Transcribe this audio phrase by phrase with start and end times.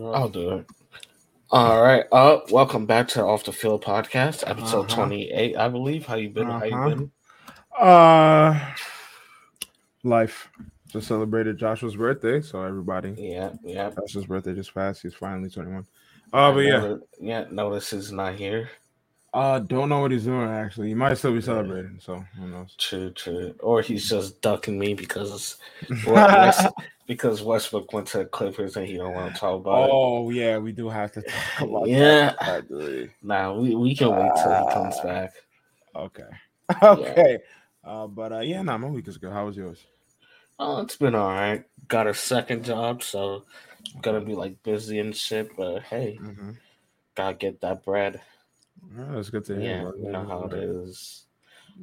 [0.00, 0.66] I'll do it.
[1.50, 2.04] All right.
[2.10, 4.96] Uh, welcome back to Off the Field podcast, episode Uh-huh.
[4.96, 6.06] 28, I believe.
[6.06, 6.48] How you been?
[6.48, 6.88] How you Uh-huh.
[6.88, 7.10] been?
[7.78, 8.72] Uh,
[10.02, 10.48] life.
[10.88, 13.14] Just celebrated Joshua's birthday, so everybody.
[13.18, 13.90] Yeah, yeah.
[13.90, 15.02] Joshua's birthday just passed.
[15.02, 15.86] He's finally 21.
[16.32, 17.44] Uh, but yeah, Notice- yeah.
[17.50, 18.70] Notice is not here.
[19.34, 20.88] uh, don't know what he's doing actually.
[20.88, 22.74] He might still be celebrating, so who knows?
[22.78, 23.54] True, true.
[23.60, 25.58] Or he's just ducking me because
[27.06, 29.90] because Westbrook went to the Clippers and he don't want to talk about it.
[29.92, 32.34] oh yeah, we do have to talk about Yeah.
[32.40, 33.10] that.
[33.22, 35.06] Nah, we, we can wait till he comes Ah.
[35.06, 35.32] back.
[35.94, 36.22] Okay.
[36.82, 37.38] Okay.
[37.84, 39.32] Uh, but uh, yeah, nah, my week is good.
[39.32, 39.86] How was yours?
[40.58, 41.64] Oh, it's been all right.
[41.86, 43.44] Got a second job, so
[43.94, 45.56] I'm gonna be like busy and shit.
[45.56, 46.50] But hey, Mm-hmm.
[47.14, 48.20] gotta get that bread.
[48.98, 49.62] Yeah, that's good to hear.
[49.62, 50.64] Yeah, you know how it is.
[50.64, 50.82] Yeah.
[50.82, 51.24] is.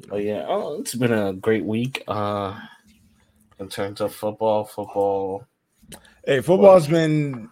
[0.09, 2.03] But yeah, oh, it's been a great week.
[2.08, 2.59] Uh,
[3.63, 5.48] in terms of football, football
[6.26, 7.49] Hey, football's been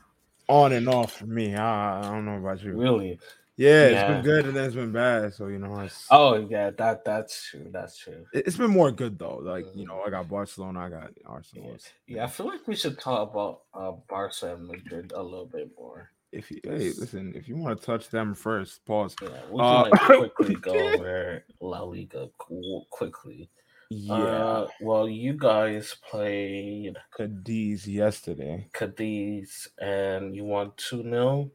[0.48, 1.56] on and off for me.
[1.56, 2.74] I, I don't know about you.
[2.74, 3.20] really.
[3.58, 4.14] Yeah, it's Yeah.
[4.14, 5.34] been good and then it's been bad.
[5.34, 7.68] So you know, it's Oh yeah, that that's true.
[7.72, 8.26] That's true.
[8.34, 9.38] it- it's been more good though.
[9.38, 11.78] Like you know, I got Barcelona, I got Arsenal.
[12.08, 12.16] Yeah.
[12.18, 15.70] Yeah, I feel like we should talk about uh Barca and Madrid a little bit
[15.78, 16.10] more.
[16.32, 19.16] If you hey, listen, if you want to touch them first, pause.
[19.22, 23.50] Yeah, we can Uh, like quickly go over La Liga qu- quickly.
[23.94, 28.70] Yeah, Uh, well, you guys played Cadiz yesterday.
[28.74, 31.52] Cadiz and you won 2 0.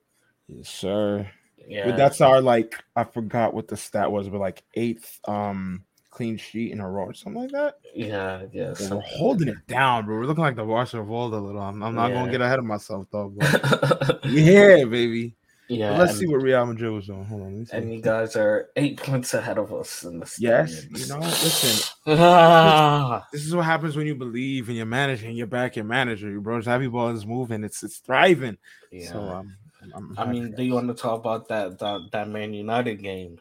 [0.46, 1.26] Yes, sir.
[1.66, 1.86] Yeah.
[1.86, 6.36] But that's our like I forgot what the stat was, but like eighth um clean
[6.36, 7.76] sheet in a row or something like that.
[7.94, 8.74] yeah, yeah.
[8.90, 10.16] We're holding it down, bro.
[10.16, 10.64] We're looking like the
[11.10, 11.60] old a little.
[11.60, 12.16] I'm, I'm not Yeah.
[12.16, 13.32] gonna get ahead of myself though.
[13.34, 15.35] But yeah, baby.
[15.68, 15.90] Yeah.
[15.90, 17.24] But let's and, see what Real Madrid was doing.
[17.24, 17.76] Hold on, let me see.
[17.76, 21.08] and you guys are eight points ahead of us in the Yes, standings.
[21.08, 25.36] you know, listen, Ah, this is what happens when you believe in your manager and
[25.36, 26.30] you back your manager.
[26.30, 28.58] Your bro, Xavi ball is moving, it's it's thriving.
[28.92, 29.10] yeah.
[29.12, 32.00] So um, I'm, I'm I happy mean, do you want to talk about that that,
[32.12, 33.38] that Man United game?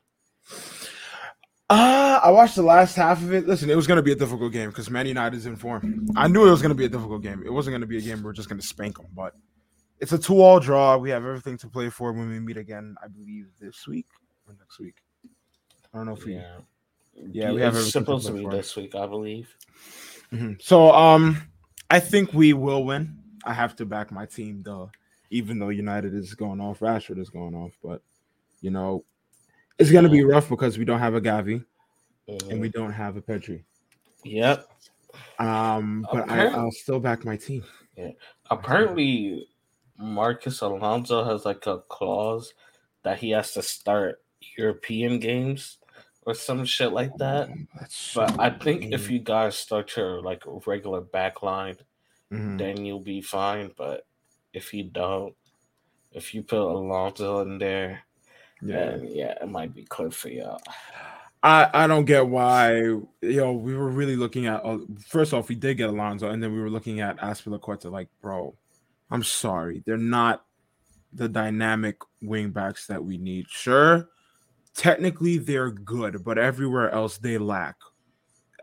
[1.68, 3.48] Uh, I watched the last half of it.
[3.48, 6.08] Listen, it was gonna be a difficult game because Man United is in form.
[6.16, 7.42] I knew it was gonna be a difficult game.
[7.46, 9.34] It wasn't gonna be a game we're just gonna spank them, but
[10.00, 10.98] it's a two-all draw.
[10.98, 12.96] We have everything to play for when we meet again.
[13.04, 14.08] I believe this week
[14.48, 14.96] or next week.
[15.94, 16.36] I don't know if we.
[16.36, 16.58] Yeah.
[17.32, 18.52] Yeah, we have to supposed to play be for.
[18.52, 19.56] this week, I believe.
[20.34, 20.62] Mhm.
[20.62, 21.42] So um,
[21.90, 23.18] I think we will win.
[23.46, 24.92] I have to back my team though,
[25.30, 28.02] even though United is going off, Rashford is going off, but
[28.62, 29.06] you know,
[29.80, 31.64] it's gonna be rough because we don't have a Gavi
[32.28, 33.64] and we don't have a Pedri.
[34.26, 34.68] Yep.
[35.40, 37.64] Um, but I, I'll still back my team.
[38.52, 39.48] Apparently,
[39.98, 42.54] Marcos Alonso has like a clause
[43.04, 44.22] that he has to start
[44.58, 45.78] European games
[46.24, 47.50] or some shit like that.
[47.80, 51.78] That's But I think if you guys start your like regular back line,
[52.32, 52.58] Mhm.
[52.58, 53.72] then you'll be fine.
[53.78, 54.06] But
[54.54, 55.36] if you don't,
[56.12, 58.02] if you put Alonso in there,
[58.62, 60.62] yeah, then yeah, it might be clear for y'all.
[61.44, 62.78] I I don't get why.
[62.78, 64.66] You know, we were really looking at.
[64.66, 67.92] Uh, first off, we did get Alonso, and then we were looking at Azpilicueta.
[67.92, 68.56] Like, bro,
[69.12, 70.46] I'm sorry, they're not
[71.14, 73.48] the dynamic wingbacks that we need.
[73.50, 74.10] Sure,
[74.76, 77.76] technically they're good, but everywhere else they lack.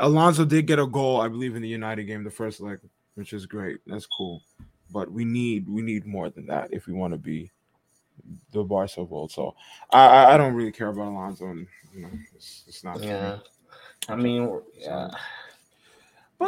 [0.01, 2.79] Alonso did get a goal, I believe, in the United game, the first leg,
[3.15, 3.79] which is great.
[3.87, 4.43] That's cool,
[4.91, 7.51] but we need we need more than that if we want to be
[8.53, 9.31] the Barca of old.
[9.33, 9.55] So
[9.93, 13.01] I I- I don't really care about Alonso, and you know, it's, it's not.
[13.03, 13.39] Yeah.
[14.09, 15.11] I mean, yeah.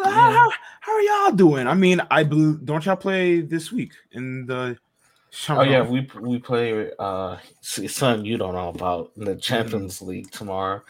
[0.03, 0.51] But how, how,
[0.81, 1.67] how are y'all doing?
[1.67, 4.77] I mean, I bel don't y'all play this week in the?
[5.49, 10.31] Oh yeah, we we play uh something you don't know about in the Champions League
[10.31, 10.83] tomorrow.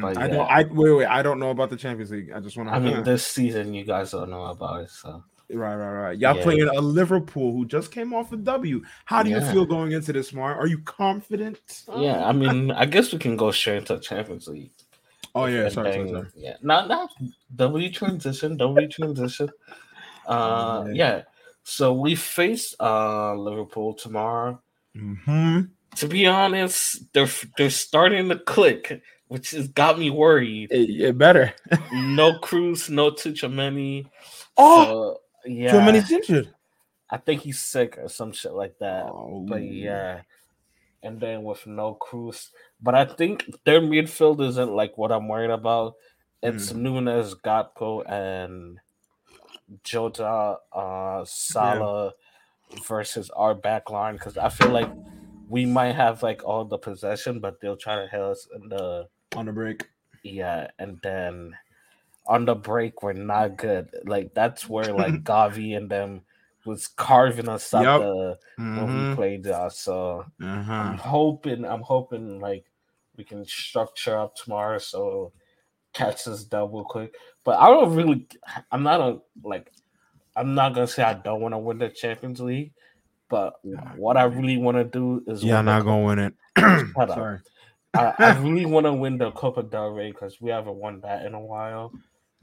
[0.00, 0.34] but I yeah.
[0.34, 0.50] don't.
[0.50, 1.06] I wait, wait.
[1.06, 2.32] I don't know about the Champions League.
[2.32, 2.74] I just want to.
[2.74, 6.18] I mean, this season you guys don't know about it, so right, right, right.
[6.18, 6.42] Y'all Yeah.
[6.42, 8.82] playing a Liverpool who just came off a W.
[9.04, 10.54] How do you feel going into this, Mar?
[10.56, 11.84] Are you confident?
[11.96, 12.24] yeah.
[12.26, 14.72] I mean, I guess we can go straight into Champions League.
[15.34, 16.28] Oh yeah, sorry, sorry, sorry.
[16.36, 17.10] Yeah, not not
[17.56, 19.48] W transition, W transition.
[20.26, 20.94] Uh, Yeah.
[20.94, 21.22] yeah.
[21.64, 24.58] So we face uh Liverpool tomorrow.
[24.96, 25.60] hmm
[25.96, 30.72] To be honest, they're they're starting to click, which has got me worried.
[30.72, 31.52] It, it better.
[31.92, 34.06] No Kroos, no Tchouameni.
[34.56, 35.72] Oh, So, yeah.
[35.72, 36.48] too many injured.
[37.10, 39.04] I think he's sick or some shit like that.
[39.04, 40.22] Oh, But yeah.
[41.04, 42.50] And then with no Kroos.
[42.80, 45.94] But I think their midfield isn't like what I'm worried about.
[46.42, 46.82] It's Hmm.
[46.82, 48.80] Nunez, Gakpo, and
[49.82, 52.12] Jota, uh, Salah
[52.88, 54.14] versus our back line.
[54.14, 54.90] Because I feel like
[55.48, 59.08] we might have like all the possession, but they'll try to hit us in the
[59.36, 59.88] on the break.
[60.22, 61.54] yeah, and then
[62.26, 63.90] on the break we're not good.
[64.06, 66.22] Like that's where like Gavi and them
[66.66, 67.96] was carving us up Yep.
[67.96, 68.38] the,
[68.74, 68.92] when Mhm.
[68.92, 69.70] we played y'all.
[69.70, 70.26] So
[70.78, 70.98] I'm Uh-huh.
[70.98, 72.66] hoping, I'm hoping like
[73.16, 75.32] we can structure up tomorrow so
[75.94, 77.14] catch this double quick.
[77.44, 78.28] But I don't really,
[78.72, 79.72] I'm not a like,
[80.36, 82.72] I'm not gonna say I don't want to win the Champions League,
[83.30, 83.54] but
[83.96, 86.34] what I really want to do is Yeah, not gonna win it.
[87.08, 87.40] Sorry.
[87.96, 91.26] I, I really want to win the Copa del Rey because we haven't won that
[91.26, 91.94] in a while.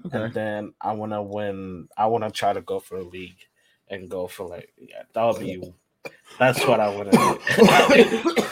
[0.06, 0.18] Okay.
[0.18, 1.88] And then I want to win.
[1.98, 3.40] I want to try to go for a league
[3.92, 5.62] and go for like yeah, that'll be.
[6.40, 8.44] That's what I want to do.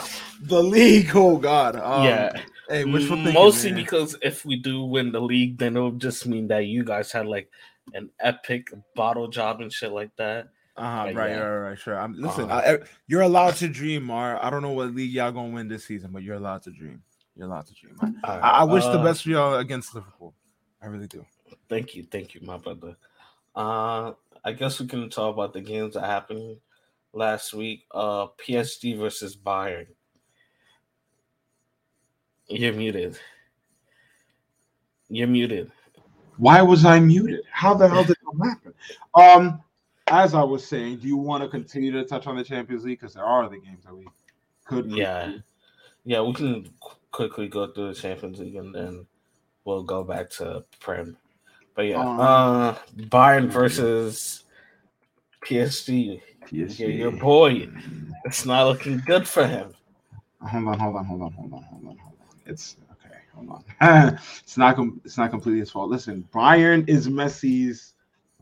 [0.44, 1.10] the league.
[1.16, 1.76] Oh God.
[1.76, 2.32] Um, yeah,
[2.70, 3.82] Hey, thinking, mostly man.
[3.84, 7.26] because if we do win the league, then it'll just mean that you guys had
[7.26, 7.50] like
[7.94, 10.50] an epic bottle job and shit like that.
[10.78, 11.40] Uh-huh, right, yeah.
[11.40, 12.00] right, right, sure.
[12.00, 12.78] I'm, listen, Uh-huh.
[12.82, 14.38] I, you're allowed to dream, Mar.
[14.42, 17.02] I don't know what league y'all gonna win this season, but you're allowed to dream.
[17.36, 17.98] You're allowed to dream.
[18.24, 20.36] I, I, I wish the Uh, best for y'all against Liverpool.
[20.82, 21.26] I really do.
[21.68, 22.96] Thank you, thank you, my brother.
[23.56, 24.12] Uh,
[24.44, 26.58] I guess we can talk about the games that happened
[27.14, 27.86] last week.
[27.92, 29.88] Uh, PSG versus Bayern.
[32.48, 33.18] You're muted.
[35.10, 35.72] You're muted.
[36.38, 37.42] Why was I muted?
[37.52, 38.74] How the hell did that happen?
[39.14, 39.62] Um,
[40.08, 43.00] as I was saying, do you want to continue to touch on the Champions League
[43.00, 44.08] because there are other games that we
[44.66, 44.90] could?
[44.90, 45.34] Yeah.
[46.06, 46.70] Yeah, we can
[47.12, 49.06] quickly go through the Champions League and then
[49.66, 51.18] we'll go back to Prem.
[51.80, 54.44] But yeah, Um, uh, Bayern versus
[55.46, 56.22] PSG.
[56.46, 56.78] PSG.
[56.80, 57.70] Yeah, your boy.
[58.26, 59.74] It's not looking good for him.
[60.42, 62.40] Hold on, hold on, hold on, hold on, hold on, hold on.
[62.46, 63.16] It's okay.
[63.34, 64.20] Hold on.
[64.44, 64.76] it's not.
[64.76, 65.90] Com- it's not completely his fault.
[65.90, 67.94] Listen, Bayern is Messi's.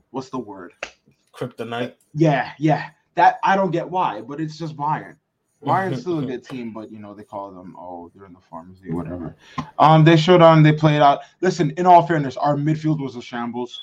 [0.10, 0.74] What's the word?
[1.31, 1.94] Kryptonite.
[2.16, 2.90] Yeah, yeah.
[3.13, 5.18] That I don't get why, but it's just Bayern.
[5.65, 8.39] Bayern's still a good team, but you know they call them oh they're in the
[8.39, 9.36] pharmacy, whatever.
[9.80, 11.21] Um, they showed on, they played out.
[11.42, 13.81] Listen, in all fairness, our midfield was a shambles.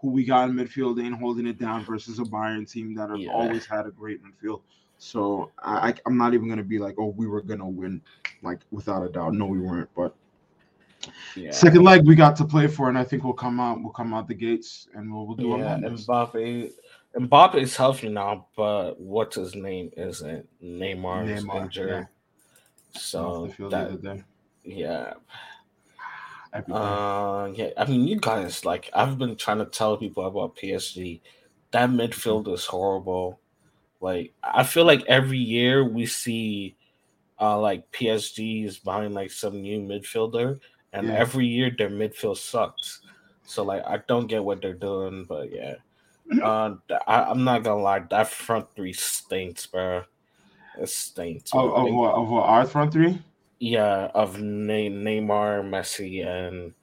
[0.00, 3.20] Who we got in midfield ain't holding it down versus a Bayern team that have
[3.20, 3.30] Yeah.
[3.30, 4.62] always had a great midfield.
[4.98, 8.00] So I, I'm not even gonna be like oh we were gonna win,
[8.42, 9.34] like without a doubt.
[9.34, 9.88] No, we weren't.
[9.96, 10.14] But
[11.36, 11.50] Yeah.
[11.50, 14.12] second leg we got to play for, and I think we'll come out we'll come
[14.14, 16.06] out the gates and we'll, we'll do Yeah, madness.
[16.06, 16.70] Mbappe.
[17.16, 21.88] Mbappe is healthy now, but what's his name isn't Neymar is Neymar, injured.
[21.90, 22.04] yeah.
[23.00, 24.24] So Off the field the that,
[24.64, 25.12] yeah,
[26.70, 27.70] uh, yeah.
[27.76, 31.20] I mean, you guys like I've been trying to tell people about PSG.
[31.72, 33.40] That midfield is horrible.
[34.00, 36.76] Like I feel like every year we see,
[37.40, 40.60] uh, like PSG is buying like some new midfielder,
[40.92, 41.14] and Yeah.
[41.14, 43.00] every year their midfield sucks.
[43.44, 45.74] So like I don't get what they're doing, but yeah.
[46.40, 46.76] Uh,
[47.06, 50.04] I, I'm not gonna lie, that front three stinks, bro.
[50.80, 51.52] It stinks.
[51.52, 51.86] Of, bro.
[51.86, 53.20] of, what, of what, our front three?
[53.58, 56.74] yeah, of Ne- Neymar, Messi, and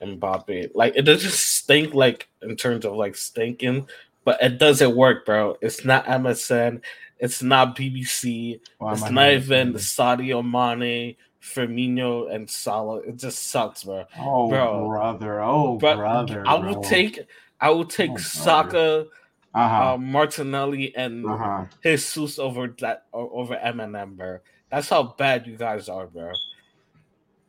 [0.00, 0.70] and Mbappe.
[0.74, 3.88] Like it does just stink, like in terms of like stinking,
[4.24, 5.56] but it doesn't work, bro.
[5.60, 6.80] It's not MSN,
[7.18, 9.96] it's not BBC, Why it's not even this?
[9.96, 12.98] Sadio Mane, Firmino, and Salah.
[13.00, 14.04] It just sucks, bro.
[14.18, 14.86] Oh, bro.
[14.86, 15.40] brother.
[15.40, 16.46] Oh, But brother.
[16.46, 17.20] I would take,
[17.60, 18.16] I will take Oh.
[18.18, 19.06] Saka,
[19.54, 19.94] Uh huh.
[19.94, 21.64] uh, Martinelli, and uh huh.
[21.82, 24.38] Jesus over that over Eminem, bro.
[24.70, 26.32] That's how bad you guys are, bro.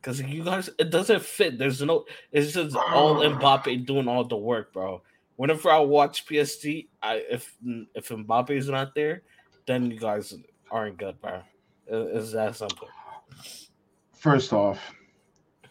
[0.00, 1.58] Because you guys, it doesn't fit.
[1.58, 2.06] There's no.
[2.32, 5.02] It's just all Mbappe doing all the work, bro.
[5.36, 7.54] Whenever I watch PSG, I if
[7.94, 9.22] if Mbappe is not there,
[9.66, 10.34] then you guys
[10.70, 11.42] aren't good, bro.
[11.86, 12.88] Is that simple.
[14.14, 14.78] First off,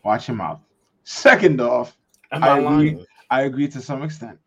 [0.03, 0.61] watch him out.
[1.03, 1.95] Second off,
[2.31, 3.05] Am I I, agree.
[3.29, 4.39] I agree to some extent.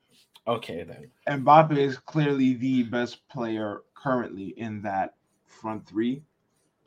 [0.47, 1.11] Okay then.
[1.29, 5.15] Mbappe is clearly the best player currently in that
[5.47, 6.23] front three.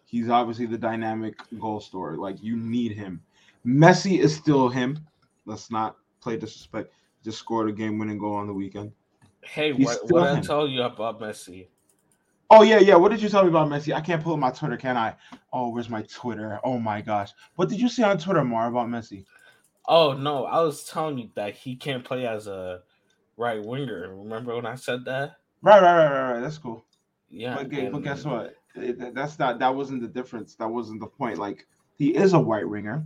[0.06, 2.18] He's obviously the dynamic goal scorer.
[2.18, 3.22] Like you need him.
[3.66, 5.00] Messi is still him.
[5.46, 6.94] Let's not play disrespect.
[7.24, 8.92] Just scored a game-winning goal on the weekend.
[9.42, 11.68] Hey, He's what what I tell you about Messi?
[12.50, 12.96] Oh yeah, yeah.
[12.96, 13.94] What did you tell me about Messi?
[13.94, 15.16] I can't pull up my Twitter, can I?
[15.52, 16.60] Oh, where's my Twitter?
[16.64, 17.32] Oh my gosh.
[17.56, 19.25] What did you see on Twitter, Mar, about Messi?
[19.88, 22.82] Oh no, I was telling you that he can't play as a
[23.38, 24.15] right winger.
[24.15, 25.38] Remember when I said that?
[25.62, 26.39] Right, right, right, right, right.
[26.42, 26.86] That's cool.
[27.30, 27.56] Yeah.
[27.56, 28.56] But, gu- but guess what?
[28.75, 29.60] That's not.
[29.60, 30.56] That wasn't the difference.
[30.56, 31.38] That wasn't the point.
[31.38, 33.06] Like he is a white winger.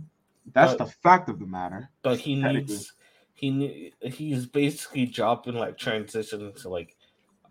[0.52, 1.90] That's But- the fact of the matter.
[2.02, 2.92] but he needs
[3.34, 6.96] he he's basically dropping like transition to like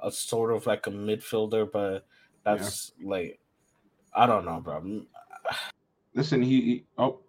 [0.02, 2.06] a sort of like a midfielder, but
[2.44, 3.40] that's like
[4.14, 5.02] I don't know, bro.
[6.14, 7.20] Listen, he, he oh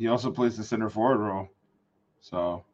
[0.00, 1.46] he also plays the center forward role.
[2.22, 2.64] So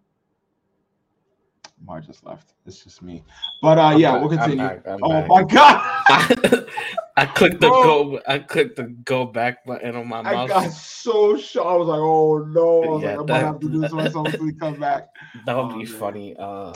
[1.84, 2.54] Mar just left.
[2.64, 3.24] It's just me.
[3.60, 4.64] But uh I'm yeah, back, we'll I'm continue.
[4.68, 5.28] back, I'm oh back.
[5.28, 5.80] my god.
[6.08, 6.64] I,
[7.16, 7.82] I clicked the Bro.
[7.82, 8.20] go.
[8.28, 10.48] I clicked the go back button on my I mouse.
[10.50, 11.66] got so shocked.
[11.66, 13.80] I was like, "Oh no!" I was Yeah, like, "I might that- have to do
[13.80, 15.08] this myself until he comes back."
[15.46, 15.86] that would Oh, be man.
[15.86, 16.36] funny.
[16.38, 16.74] Uh,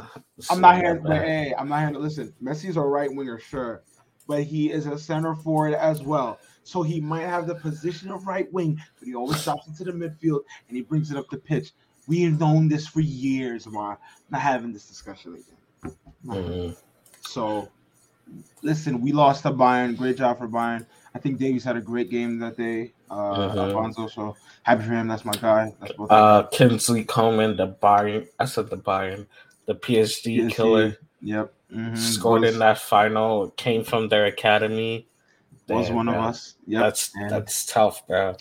[0.51, 0.95] I'm not here.
[0.97, 1.05] bad.
[1.05, 2.35] But hey, I'm not here to listen.
[2.43, 3.83] Messi's a right winger, sure,
[4.27, 6.39] but he is a center forward as well.
[6.65, 9.93] So he might have the position of right wing, but he always drops into the
[9.93, 11.73] midfield and he brings it up the pitch.
[12.07, 13.99] We have known this for years, Amar.
[14.31, 15.97] Not having this discussion again.
[16.27, 16.77] Mhm.
[17.23, 17.69] So,
[18.63, 19.97] listen, we lost to Bayern.
[19.97, 20.87] Great job for Bayern.
[21.15, 22.93] I think Davies had a great game that day.
[23.11, 23.57] Uh, Mhm.
[23.57, 25.09] Alphonso, so happy for him.
[25.09, 25.75] That's my guy.
[25.81, 26.11] That's both.
[26.11, 28.29] Uh, Kingsley Coman, the Bayern.
[28.39, 29.27] I said the Bayern,
[29.67, 30.55] the PSG, PSG.
[30.55, 31.53] killer, Yep.
[31.73, 31.97] mhm.
[31.99, 33.51] scored in that final.
[33.57, 35.07] Came from their academy.
[35.71, 36.57] Was Damn, one of us.
[36.67, 36.83] Yep.
[36.83, 38.31] That's that's tough, bro.
[38.31, 38.37] you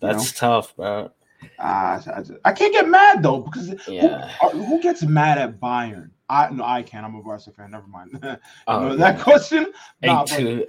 [0.00, 1.10] That's tough, bro.
[1.58, 4.28] Ah, I, just- I can't get mad though because Yeah.
[4.40, 6.10] who, uh, who gets mad at Bayern?
[6.28, 7.04] I no, I can't.
[7.04, 7.70] I'm a Barca fan.
[7.70, 8.18] Never mind.
[8.22, 8.36] you
[8.66, 9.72] Oh, know that question.
[10.02, 10.66] Nah, but,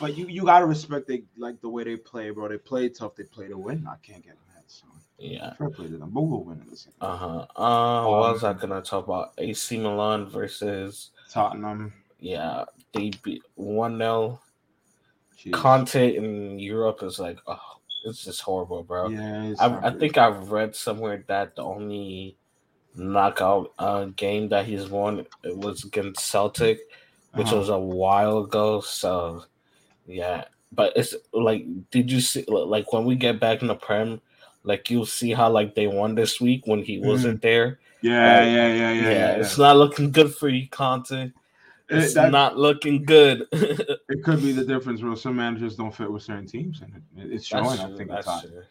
[0.00, 2.48] but you you gotta respect they like the way they play, bro.
[2.48, 3.14] They play tough.
[3.14, 3.86] They play to win.
[3.86, 4.64] I can't get mad.
[4.66, 4.86] So
[5.18, 5.52] Yeah.
[5.54, 6.10] fair play to them.
[6.10, 6.88] But we'll win in this.
[7.00, 7.46] Uh huh.
[7.54, 9.32] Uh, what Um, was I gonna talk about?
[9.38, 11.92] AC Milan versus Tottenham.
[12.18, 12.64] yeah.
[12.92, 14.40] They beat one 0
[15.40, 15.52] Jeez.
[15.52, 17.58] Conte in Europe is like, oh,
[18.04, 19.08] it's just horrible, bro.
[19.08, 22.36] Yeah, I, I think I've read somewhere that the only
[22.94, 26.80] knockout uh, game that he's won it was against Celtic,
[27.34, 27.56] which Uh-huh.
[27.58, 28.80] was a while ago.
[28.80, 29.44] So,
[30.06, 34.20] yeah, but it's like, did you see like when we get back in the Prem,
[34.64, 37.78] like you'll see how like they won this week when he wasn't there.
[38.02, 39.36] Yeah, uh, yeah, yeah, yeah, Yeah, yeah.
[39.36, 41.32] it's not looking good for you, Conte.
[41.90, 43.46] It, It's that- not looking good.
[43.52, 45.14] it could be the difference, bro.
[45.14, 47.78] Some managers don't fit with certain teams, and it, it's showing.
[47.80, 48.42] I think hot.
[48.42, 48.62] true.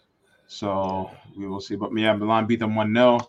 [0.47, 1.75] So we will see.
[1.75, 3.19] But yeah, Milan beat them one 0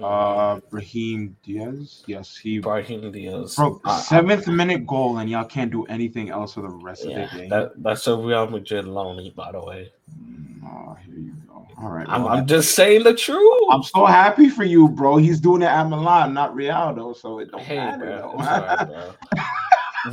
[0.00, 2.04] Uh, Raheem Diaz.
[2.06, 3.58] Yes, he Brahim Diaz.
[3.84, 7.30] I- seventh minute goal, and y'all can't do anything else for the rest Yeah, of
[7.32, 7.48] the game.
[7.50, 9.90] that, that's a Real Madrid lonely, by the way.
[10.22, 11.32] Mm, oh, here you.
[11.80, 13.62] All right, I'm, I'm just saying the truth.
[13.70, 15.16] I'm so happy for you, bro.
[15.16, 17.12] He's doing it at Milan, not Real, though.
[17.12, 18.82] So it don't hey, matter, bro, though.
[18.82, 19.42] it's bro.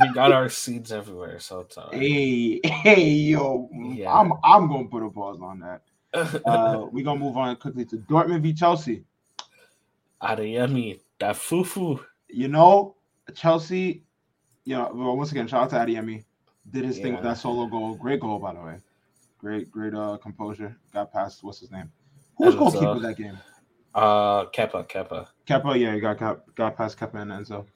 [0.00, 2.00] we got our seeds everywhere, so it's all right.
[2.00, 4.12] hey, hey, yo, Yeah.
[4.12, 5.82] I'm I'm gonna put a pause on that.
[6.46, 9.04] Uh, we gonna move on quickly to Dortmund v Chelsea.
[10.22, 12.00] Adeyemi, that fufu.
[12.28, 12.94] You know,
[13.34, 14.02] Chelsea.
[14.64, 16.24] You know, well, once again, shout out to Adeyemi.
[16.70, 17.94] Did his thing with that solo goal.
[17.96, 18.76] Great goal, by the way.
[19.38, 20.76] Great, great uh composure.
[20.92, 21.90] Got past what's his name?
[22.38, 22.58] Who's Enzo.
[22.58, 23.38] goalkeeper that game?
[23.94, 25.28] Uh, Kepa, Kepa.
[25.46, 27.66] Kepa, yeah, got got, got past Kepa and Enzo.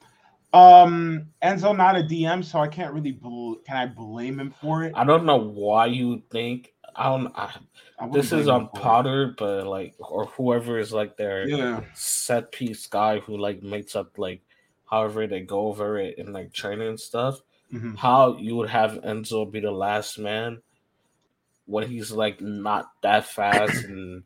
[0.52, 4.84] Um, Enzo not a DM, so I can't really bel can I blame him for
[4.84, 4.92] it?
[4.94, 6.72] I don't know why you think.
[6.96, 7.32] I don't.
[7.36, 7.54] I,
[7.98, 8.82] I this is on for it.
[8.82, 13.94] Potter, but like, or whoever is like their Yeah, set piece guy who like makes
[13.94, 14.42] up like
[14.90, 17.40] however they go over it in like training and stuff.
[17.72, 17.96] mhm.
[17.96, 20.60] How you would have Enzo be the last man
[21.70, 24.24] when he's like not that fast and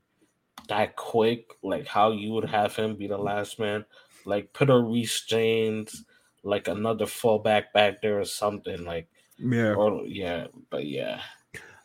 [0.69, 3.85] that quick, like how you would have him be the last man,
[4.25, 6.05] like put a Reece James,
[6.43, 9.09] like another fullback back there or something, like
[9.39, 9.75] Yeah.
[9.75, 11.21] or yeah, but yeah,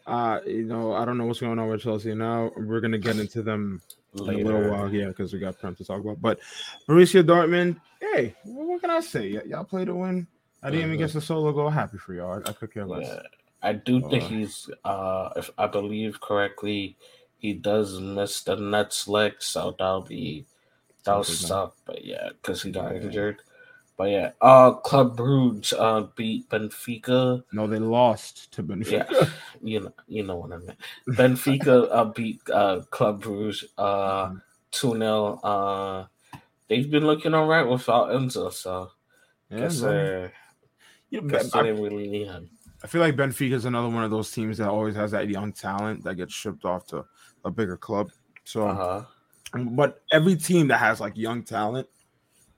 [0.07, 2.51] Uh, you know, I don't know what's going on with Chelsea now.
[2.55, 3.81] We're gonna get into them
[4.15, 6.19] in a little while, yeah, because we got Prem to talk about.
[6.21, 6.39] But
[6.87, 9.33] Borussia Dortmund, hey, what can I say?
[9.33, 10.25] Y- y'all play to win.
[10.63, 10.99] I didn't even Mhm.
[10.99, 11.69] get the solo goal.
[11.69, 12.41] Happy for y'all.
[12.43, 13.07] I, I could care less.
[13.07, 13.21] Yeah,
[13.61, 16.97] I do think he's uh if I believe correctly,
[17.37, 20.45] he does miss the Nets leg, so that'll be
[21.03, 21.75] that'll suck.
[21.85, 23.01] But yeah, because he got Yeah.
[23.03, 23.41] injured.
[23.97, 27.43] But yeah, uh Club Brugge uh beat Benfica.
[27.51, 29.07] No, they lost to Benfica.
[29.09, 29.27] Yeah,
[29.61, 30.79] you know you know what I meant.
[31.09, 34.35] Benfica uh beat uh Club Brugge uh
[34.71, 36.07] two 0 Uh
[36.69, 38.91] they've been looking all right without Enzo, so
[39.51, 40.29] Yeah, guess uh
[41.27, 42.49] guess I- they didn't really need him.
[42.83, 45.51] I feel like Benfica is another one of those teams that always has that young
[45.51, 47.05] talent that gets shipped off to
[47.43, 48.11] a bigger club.
[48.45, 49.03] So, Uh-huh.
[49.71, 51.87] but every team that has like young talent,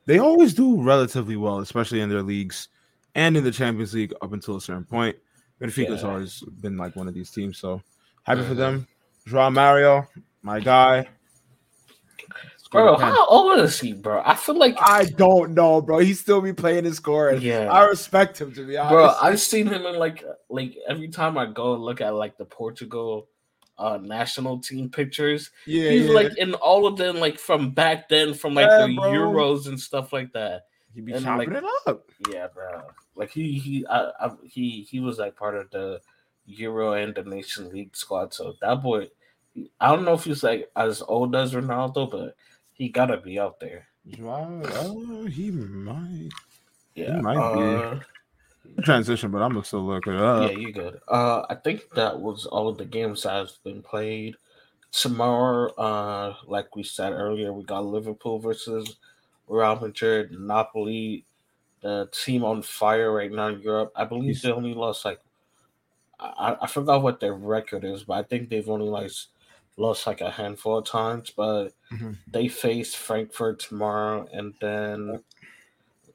[0.06, 2.68] they always do relatively well, especially in their leagues
[3.16, 5.16] and in the Champions League up until a certain point.
[5.60, 6.10] Benfica's Yeah.
[6.10, 7.58] always been like one of these teams.
[7.58, 7.82] So
[8.24, 8.58] happy for Mhm.
[8.58, 8.88] them.
[9.28, 10.08] Joao Mario,
[10.42, 11.08] my guy.
[12.72, 14.22] Scored Bro, how old is he, bro?
[14.26, 16.00] I feel like I don't know, bro.
[16.00, 17.34] He still be playing his score.
[17.34, 17.70] Yeah.
[17.70, 18.92] I respect him to be honest.
[18.94, 22.38] bro i've seen him in like like every time i go and look at like
[22.38, 23.28] the portugal
[23.78, 26.14] uh national team pictures yeah, he's yeah.
[26.14, 29.12] like in all of them like from back then from like Yeah, the bro.
[29.12, 30.64] euros and stuff like that
[30.94, 32.06] he be and, chopping like- it up.
[32.30, 32.82] yeah bro
[33.16, 36.00] like he he I, I, he he was like part of the
[36.46, 39.08] euro and the nation league squad so that boy
[39.80, 42.36] i don't know if he's like as old as ronaldo but
[42.82, 46.32] he gotta be out there Joao, oh, he might.
[46.96, 47.62] yeah might be.
[47.62, 48.00] uh,
[48.84, 50.50] transition, but I'm still looking it up.
[50.50, 51.00] Yeah, you good.
[51.08, 54.36] Uh, I think that was all of the games that has been played.
[54.92, 58.98] Tomorrow, uh, like we said earlier, we got Liverpool versus
[59.48, 61.24] Real Madrid, Napoli,
[61.82, 63.92] the team on fire right now in Europe.
[63.96, 65.20] I believe they only lost like
[66.20, 69.12] I, I forgot what their record is, but I think they've only like
[69.82, 71.32] lost like a handful of times.
[71.32, 72.18] But Mhm.
[72.28, 75.24] they face Frankfurt tomorrow, and then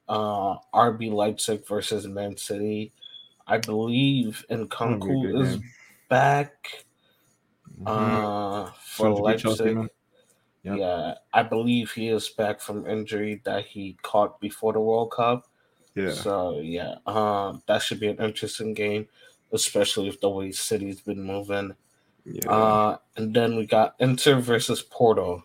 [0.08, 2.92] uh RB Leipzig versus Man City.
[3.46, 5.73] I believe That'll be Nkunku is game.
[6.08, 6.87] back
[7.80, 7.87] Mhm.
[7.87, 9.76] uh for Sounds Leipzig.
[10.64, 10.78] Yep.
[10.78, 15.46] Yeah, I believe he is back from injury that he caught before the World Cup.
[15.94, 16.11] yeah.
[16.11, 19.08] So yeah, um, that should be an interesting game,
[19.52, 21.76] especially if the way City's been moving.
[22.26, 22.50] Yeah.
[22.50, 25.45] Uh, and then we got Inter versus Porto.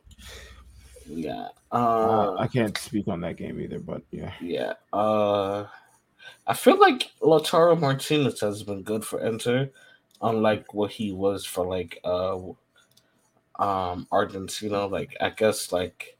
[1.06, 1.48] Yeah.
[1.72, 4.34] Uh, Uh, I can't speak on that game either, but yeah.
[4.42, 4.74] yeah.
[4.92, 5.68] Uh,
[6.48, 9.70] I feel like Lautaro Martinez has been good for Inter,
[10.22, 12.38] unlike what he was for like uh,
[13.60, 14.86] um, Argentina.
[14.86, 16.18] Like I guess like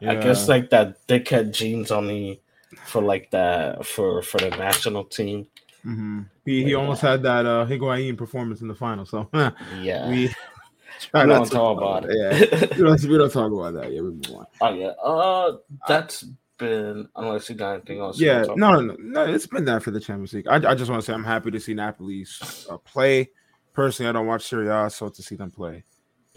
[0.00, 2.40] I guess like that dickhead genes on the
[2.86, 5.46] for like that for for the national team.
[5.84, 6.26] Mhm.
[6.44, 9.28] He he almost had that uh Higuain performance in the final, so
[9.80, 10.08] Yeah.
[10.08, 10.28] we
[11.14, 12.76] We don't talk about Yeah, it.
[12.76, 13.92] we don't, we don't talk about that.
[13.92, 14.46] Yeah, we move on.
[14.60, 14.88] oh yeah.
[15.02, 15.56] Uh
[15.88, 16.24] that's
[16.58, 18.20] been unless you got anything else.
[18.20, 19.24] Yeah, no, no, no, no.
[19.24, 20.46] It's been that for the Champions League.
[20.46, 22.24] I, I just want to say I'm happy to see Napoli
[22.70, 23.30] uh, play.
[23.72, 25.82] Personally, I don't watch Serie A, so to see them play,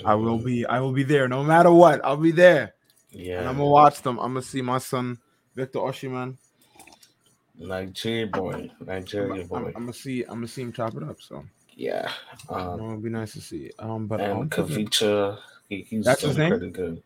[0.04, 2.04] I will be I will be there no matter what.
[2.04, 2.74] I'll be there,
[3.12, 3.40] Yeah.
[3.42, 4.18] and I'm gonna watch them.
[4.20, 5.20] I'm gonna see my son
[5.54, 6.38] Victor Osimhen.
[7.58, 8.70] Nigeria boy.
[8.80, 9.74] I'm, Nigeria I'm, boy.
[9.76, 11.22] I'm gonna see I'm gonna see him chop it up.
[11.22, 11.44] So
[11.76, 12.12] yeah.
[12.50, 13.72] um, it'll be nice to see.
[13.80, 15.38] Um, but and um, Kavicha,
[15.70, 16.50] he, he's That's his name?
[16.50, 17.02] pretty good.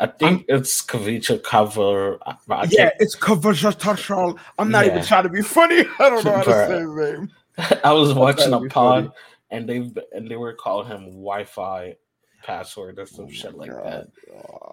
[0.00, 2.18] I think it's Kavicha cover.
[2.26, 4.38] I, I yeah, it's Kavajatashal.
[4.58, 5.84] I'm not even trying to be funny.
[5.98, 7.30] I don't know how to say his name.
[7.84, 9.10] I was watching a pod funny.
[9.50, 11.96] and they and they were calling him Wi-Fi
[12.42, 13.84] password or some Oh shit like God.
[13.84, 14.08] that.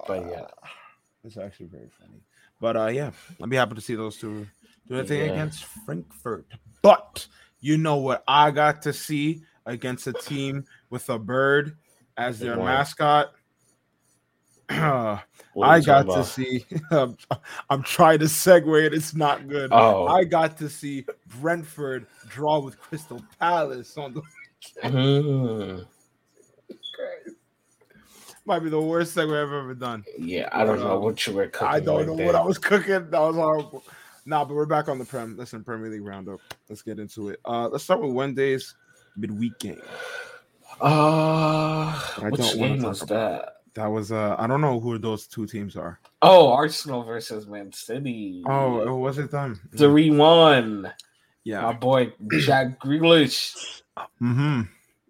[0.07, 0.47] But yeah.
[1.23, 2.21] it's actually very funny.
[2.59, 4.47] But uh, yeah, I'd be happy to see those two
[4.87, 5.31] do anything Yeah.
[5.33, 6.45] against Frankfurt.
[6.81, 7.27] But
[7.59, 11.77] you know what I got to see against a team with a bird
[12.17, 12.65] as their What?
[12.65, 13.31] mascot.
[14.69, 15.21] I
[15.53, 16.25] What are you got to about?
[16.25, 16.65] see.
[16.91, 17.17] I'm,
[17.69, 18.93] I'm trying to segue it.
[18.93, 19.71] It's not good.
[19.73, 21.05] Oh, I got to see
[21.39, 24.21] Brentford draw with Crystal Palace on the
[24.83, 25.85] mm,
[28.45, 30.03] might be the worst segue I've ever done.
[30.19, 30.49] yeah.
[30.51, 31.67] I don't know what you were cooking.
[31.67, 32.25] I don't right know there.
[32.27, 33.09] what I was cooking.
[33.09, 33.83] That was horrible.
[34.25, 35.37] Nah, but we're back on the prem.
[35.37, 36.39] Listen, Premier League roundup.
[36.67, 37.39] Let's get into it.
[37.45, 38.73] Uh, let's start with Wednesday's
[39.15, 39.81] midweek game.
[40.81, 43.51] Uh, I which don't game was about that?
[43.75, 45.99] That was uh, I don't know who those two teams are.
[46.21, 48.43] Oh, Arsenal versus Man City.
[48.47, 49.59] Oh, oh, was it them?
[49.77, 50.91] three one.
[51.43, 53.81] Yeah, My boy Jack Grealish,
[54.21, 54.61] Mm-hmm.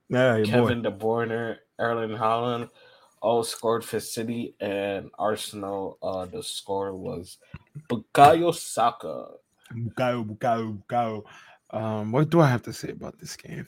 [0.09, 0.45] Yeah, boy.
[0.45, 2.69] Kevin De Bruyne, Erling Haaland,
[3.21, 5.97] all scored for City and Arsenal.
[6.03, 7.37] Uh, the score was
[7.89, 9.27] Bukayo Saka.
[9.73, 11.23] Bukayo, Bukayo, Bukayo.
[11.71, 13.67] Um, what do I have to say about this game?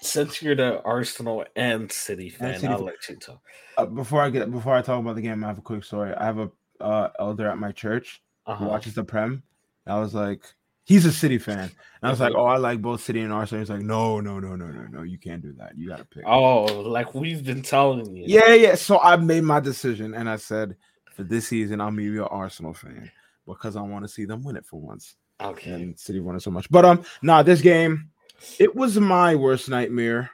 [0.00, 2.86] Since you're the Arsenal and City fan, City I'll fan.
[2.86, 3.40] let you talk.
[3.78, 6.14] Uh, before I get before I talk about the game, I have a quick story.
[6.14, 8.66] I have a uh, elder at my church who Uh-huh.
[8.66, 9.42] watches the Prem.
[9.86, 10.42] I was like,
[10.84, 11.58] he's a City fan.
[11.60, 11.70] And
[12.02, 13.60] I was like, oh, I like both City and Arsenal.
[13.62, 15.02] He's like, no, no, no, no, no, no.
[15.02, 15.72] You can't do that.
[15.76, 16.24] You got to pick.
[16.26, 18.24] Oh, like we've been telling you.
[18.26, 18.74] Yeah, yeah.
[18.74, 20.76] So I made my decision and I said,
[21.16, 23.10] for this season, I'm maybe an Arsenal fan
[23.46, 25.16] because I want to see them win it for once.
[25.40, 25.72] Okay.
[25.72, 26.70] And City won it so much.
[26.70, 28.10] But um, nah, this game,
[28.58, 30.30] it was my worst nightmare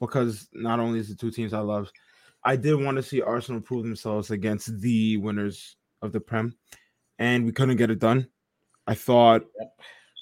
[0.00, 1.90] because not only is the two teams I love,
[2.44, 6.54] I did want to see Arsenal prove themselves against the winners of the Prem,
[7.18, 8.28] and we couldn't get it done.
[8.86, 9.44] I thought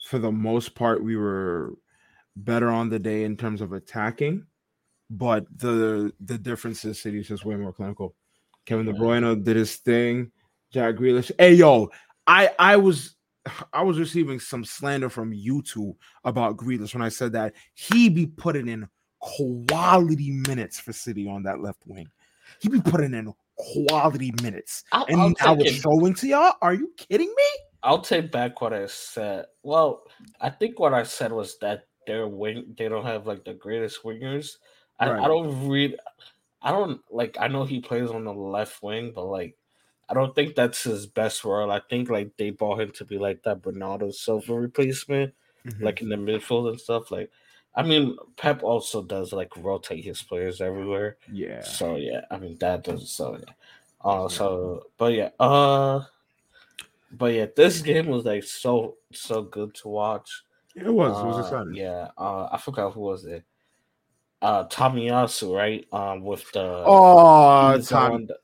[0.06, 1.74] for the most part we were
[2.36, 4.46] better on the day in terms of attacking,
[5.10, 8.14] but the the difference is City's just way more clinical.
[8.66, 10.30] Kevin De Bruyne did his thing.
[10.72, 11.30] Jack Grealish.
[11.38, 11.90] Hey yo,
[12.26, 13.16] I I was
[13.72, 18.26] I was receiving some slander from YouTube about Grealish when I said that he be
[18.26, 22.08] putting in quality minutes for City on that left wing.
[22.60, 26.54] He be putting in quality minutes, I'll, and I'll take it's it showing to y'all.
[26.62, 27.44] Are you kidding me?
[27.82, 29.46] I'll take back what I said.
[29.62, 30.04] Well,
[30.40, 34.02] I think what I said was that their wing they don't have like the greatest
[34.04, 34.56] wingers.
[34.98, 35.24] I, Right.
[35.24, 35.96] I don't read
[36.62, 39.56] I don't like I know he plays on the left wing, but like
[40.08, 41.70] I don't think that's his best role.
[41.70, 45.84] I think like they bought him to be like that Bernardo Silva replacement, Mhm.
[45.84, 47.10] like in the midfield and stuff.
[47.10, 47.30] Like
[47.74, 51.18] I mean Pep also does like rotate his players everywhere.
[51.26, 53.54] yeah, So yeah, I mean that does so yeah.
[54.00, 56.04] Uh so but yeah, uh
[57.10, 60.44] but yeah, this game was like so so good to watch.
[60.74, 61.22] It was.
[61.22, 61.74] It was Uh, exciting.
[61.74, 63.44] Yeah, uh, I forgot who was it.
[64.42, 65.86] Uh, Tomiyasu, right?
[65.92, 68.10] Um, with the Oh, the Tom.
[68.12, 68.38] one that-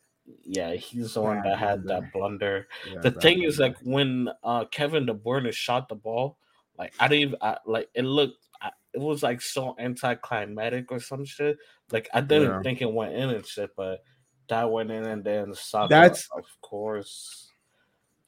[0.45, 2.69] yeah, he's the one that had that blunder.
[2.91, 6.39] Yeah, the thing is, like when uh Kevin De Bruyne shot the ball,
[6.79, 11.01] like I didn't even, I, like it looked, I, it was like so anticlimactic or
[11.01, 11.59] some shit.
[11.91, 12.63] Like I didn't Yeah.
[12.63, 14.05] think it went in and shit, but
[14.49, 17.53] that went in, and then Saka, That's- of course.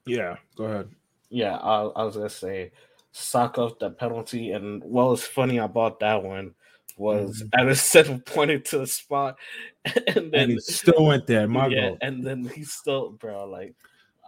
[0.07, 0.37] yeah.
[0.57, 0.91] Go ahead.
[1.31, 2.73] Yeah, I, I was gonna say
[3.13, 6.55] Saka the penalty, and well, it's funny about that one
[7.01, 7.69] was Mm-hmm.
[7.69, 9.37] Ederson pointed to the spot,
[10.07, 11.49] and then And he still went there.
[11.49, 13.47] My yeah, and then he still, bro.
[13.49, 13.75] Like,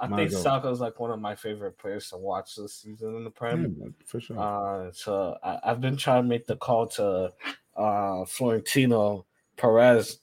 [0.01, 0.43] I My think goal.
[0.43, 3.63] Saka's like one of my favorite players to watch this season in the Yeah, Prem.
[3.79, 4.39] man, for sure.
[4.39, 7.33] Uh, so I, I've been trying to make the call to
[7.77, 10.19] uh Florentino Perez.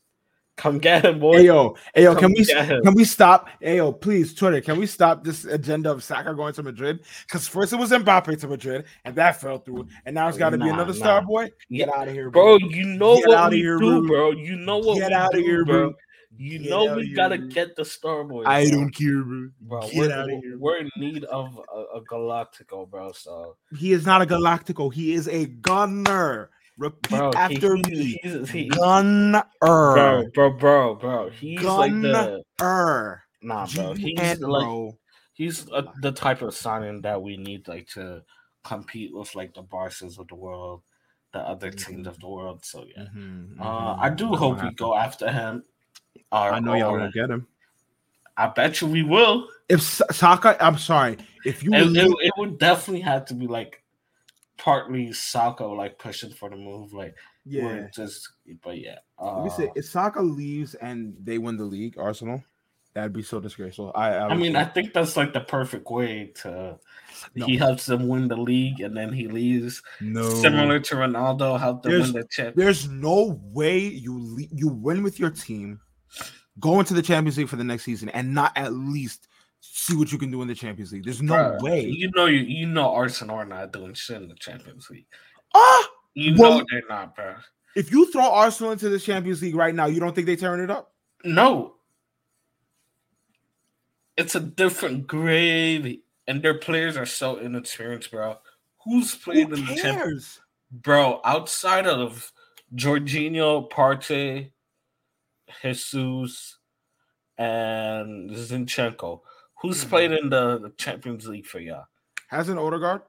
[0.59, 1.37] Come get him, boy.
[1.37, 3.47] Hey yo, hey yo, can we can we stop?
[3.61, 6.99] Hey yo, please, Twitter, can we stop this agenda of Saka going to Madrid?
[7.25, 10.49] Because first it was Mbappe to Madrid, and that fell through, and now it's got
[10.49, 10.99] to be another nah.
[10.99, 11.49] star boy.
[11.69, 12.59] Yeah, Get out of here, bro.
[12.59, 12.67] bro.
[12.69, 14.31] You know Get what we here, do, bro.
[14.31, 15.89] You know what Get we outta do, here, bro.
[15.91, 15.95] bro.
[16.37, 17.47] You Get know we here, gotta bro.
[17.47, 18.43] get the star boy.
[18.43, 19.47] I don't care, bro.
[19.61, 19.79] bro.
[19.87, 20.57] Get We're, outta here.
[20.59, 23.13] we're in need of a, a Galactico, bro.
[23.13, 24.93] So, He is not a Galactico.
[24.93, 26.49] He is a gunner.
[26.79, 28.19] Repeat bro, after he- me.
[28.23, 29.43] he's- he- Gunner.
[29.59, 31.29] bro, bro, bro, bro.
[31.29, 33.23] He's like the Gunner.
[33.41, 33.93] nah, bro.
[33.93, 34.97] He's G-N, like bro.
[35.33, 38.23] he's uh, the type of signing that we need, like to
[38.63, 40.81] compete with like the Barca's of the world,
[41.33, 42.63] the other teams of the world.
[42.63, 43.99] So yeah, Mhm, uh, mhm.
[43.99, 44.77] I do That's hope what we happened.
[44.77, 45.63] go after him.
[46.31, 47.45] Or, I know y'all or- won't get him.
[48.37, 49.49] I bet you we will.
[49.67, 51.17] If Sa- Saka, I'm sorry.
[51.45, 53.83] If you It, would it, it would definitely have to be like
[54.59, 57.87] partly Saka like pushing for the move, like yeah.
[57.95, 58.29] just.
[58.63, 62.43] But yeah, uh, Let me say, if Saka leaves and they win the league, Arsenal,
[62.93, 63.91] that'd be so disgraceful.
[63.95, 66.77] I, I, I mean, I think that's like the perfect way to.
[67.35, 67.45] No.
[67.45, 69.81] He helps them win the league, and then he leaves.
[69.99, 70.29] no.
[70.29, 72.55] Similar to Ronaldo, helped them There's- win the chip.
[72.55, 75.79] There's no way you le- you win with your team,
[76.59, 79.27] go into the Champions League for the next season, and not at least
[79.61, 81.03] see what you can do in the Champions League.
[81.05, 81.81] There's no Bruh, way.
[81.85, 85.05] You know, you you know, Arsenal are not doing shit in the Champions League.
[85.53, 87.35] Ah, You Well- know they're not, bro.
[87.75, 90.59] if you throw Arsenal into the Champions League right now, you don't think they turn
[90.59, 90.93] it up?
[91.23, 91.75] No,
[94.17, 98.37] it's a different grade, and their players are so inexperienced, bro.
[98.85, 100.39] Who's Who played in the Champions?
[100.71, 102.31] bro, outside of
[102.75, 104.51] Jorginho, Partey,
[105.61, 106.57] Jesus,
[107.37, 109.21] and Zinchenko,
[109.61, 109.89] who's Mhm.
[109.89, 111.85] played in the, Champions League for y'all?
[112.29, 113.01] Hasn't Odegaard?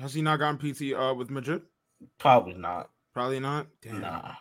[0.00, 1.62] Has he not gotten PT uh, with Madrid?
[2.18, 2.90] Probably not.
[3.12, 3.66] Probably not.
[3.82, 4.00] Damn.
[4.00, 4.34] Nah.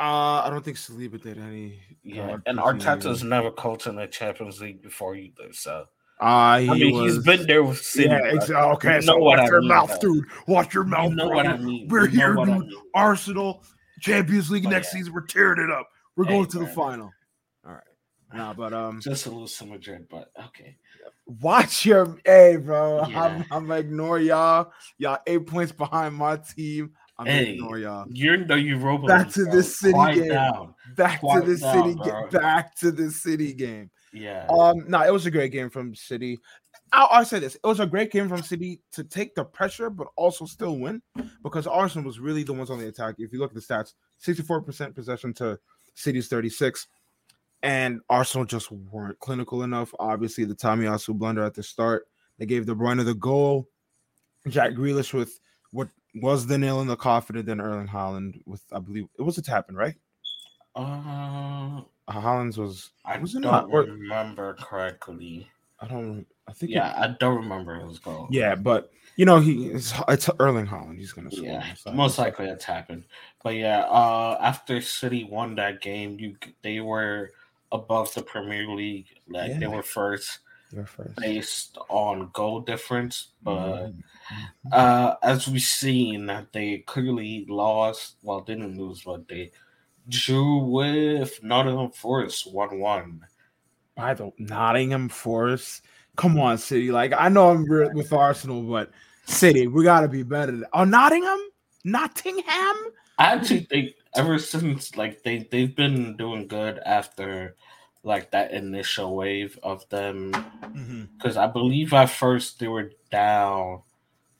[0.00, 1.80] Uh, I don't think Saliba did any.
[2.04, 5.52] Yeah, uh, and PT Arteta's never coached in the Champions League before either.
[5.52, 5.86] So
[6.20, 8.08] Uh, I mean, was, he's been there with City.
[8.08, 8.36] Yeah, bro.
[8.36, 8.94] ex- okay.
[8.96, 10.14] You so know what watch I your mean, mouth, though.
[10.14, 10.24] dude.
[10.46, 11.10] Watch your mouth.
[11.10, 11.36] You know bro.
[11.36, 11.88] what I mean.
[11.88, 12.66] We're You here, what I dude.
[12.68, 12.82] mean.
[12.94, 13.64] Arsenal,
[14.00, 14.98] Champions League Oh, next yeah.
[15.00, 15.12] season.
[15.14, 15.88] We're tearing it up.
[16.16, 17.10] We're Hey, going to the final.
[18.32, 20.76] Nah, but um, Just a little to Madrid, but okay.
[21.40, 23.06] watch your hey, bro.
[23.08, 23.22] Yeah.
[23.22, 24.72] I'm, I'm ignore y'all.
[24.98, 26.92] Y'all eight points behind my team.
[27.18, 28.06] I'm Hey, ignore y'all.
[28.10, 29.06] You're in the Europa.
[29.06, 29.52] Back to bro.
[29.52, 30.28] this City Quiet game.
[30.28, 30.74] down.
[30.94, 32.28] Back to the down, city game.
[32.30, 33.90] Back to the city game.
[34.12, 34.46] Yeah.
[34.48, 36.38] Um, no, it was a great game from City.
[36.92, 39.90] I'll, I'll say this: it was a great game from City to take the pressure,
[39.90, 41.02] but also still win
[41.42, 43.16] because Arsenal was really the ones on the attack.
[43.18, 45.58] If you look at the stats, sixty-four percent possession to
[45.94, 46.86] City's thirty-six,
[47.62, 49.92] and Arsenal just weren't clinical enough.
[49.98, 52.06] Obviously, the Tomiyasu blunder at the start,
[52.38, 53.68] they gave De Bruyne the goal.
[54.48, 55.40] Jack Grealish with
[55.72, 59.22] what was the nail in the coffin, and then Erling Haaland with, I believe, it
[59.22, 59.94] was a tapping, right?
[60.74, 63.68] Uh, Haaland's was, I Was it don't not?
[63.70, 65.48] Or- remember correctly.
[65.80, 68.26] I don't, I think, it- Yeah, I don't remember his goal.
[68.30, 70.98] Yeah, but you know he it's, it's Erling Haaland.
[70.98, 71.44] He's gonna score.
[71.44, 73.04] Yeah, So- most likely that's happened.
[73.42, 77.30] But yeah, uh, after City won that game, you they were
[77.72, 79.06] above the Premier League.
[79.28, 80.40] Like they were first
[80.72, 81.16] You're first.
[81.16, 83.28] based on goal difference.
[83.42, 84.02] But Mhm.
[84.72, 88.16] uh, as we've seen, that they clearly lost.
[88.22, 89.52] Well, didn't lose, but they
[90.08, 93.26] drew with Nottingham Forest one one.
[93.96, 95.82] By the Nottingham Forest.
[96.16, 96.90] Come on, City.
[96.90, 98.90] Like I know I'm with Arsenal, but
[99.24, 100.52] City, we gotta be better.
[100.52, 101.38] Than- oh, Nottingham,
[101.84, 102.76] Nottingham.
[103.18, 107.56] I actually think ever since like they they've been doing good after
[108.04, 110.32] like that initial wave of them
[111.18, 113.82] because I believe at first they were down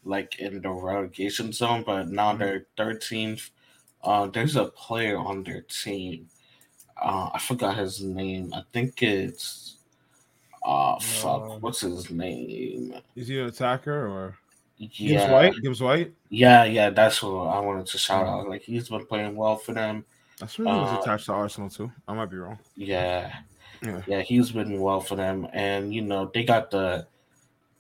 [0.05, 2.39] like in the relegation zone, but now Mhm.
[2.39, 3.51] they're 13th.
[4.03, 6.29] Uh, there's a player on their team.
[7.01, 8.55] Uh, I forgot his name.
[8.55, 9.77] I think it's
[10.65, 12.95] Oh fuck, Uh, what's his name?
[13.17, 14.37] Is he an attacker or
[14.79, 15.55] Gibbs White?
[15.63, 16.13] Gibbs White.
[16.31, 16.91] yeah, yeah.
[16.91, 18.49] That's what I wanted to shout out.
[18.49, 20.05] Like he's been playing well for them.
[20.39, 21.91] That's when he was Uh, attached to Arsenal too.
[22.07, 22.59] I might be wrong.
[22.77, 23.35] Yeah.
[23.85, 24.03] Yeah.
[24.07, 25.49] Yeah, he's been well for them.
[25.53, 27.07] And you know, they got the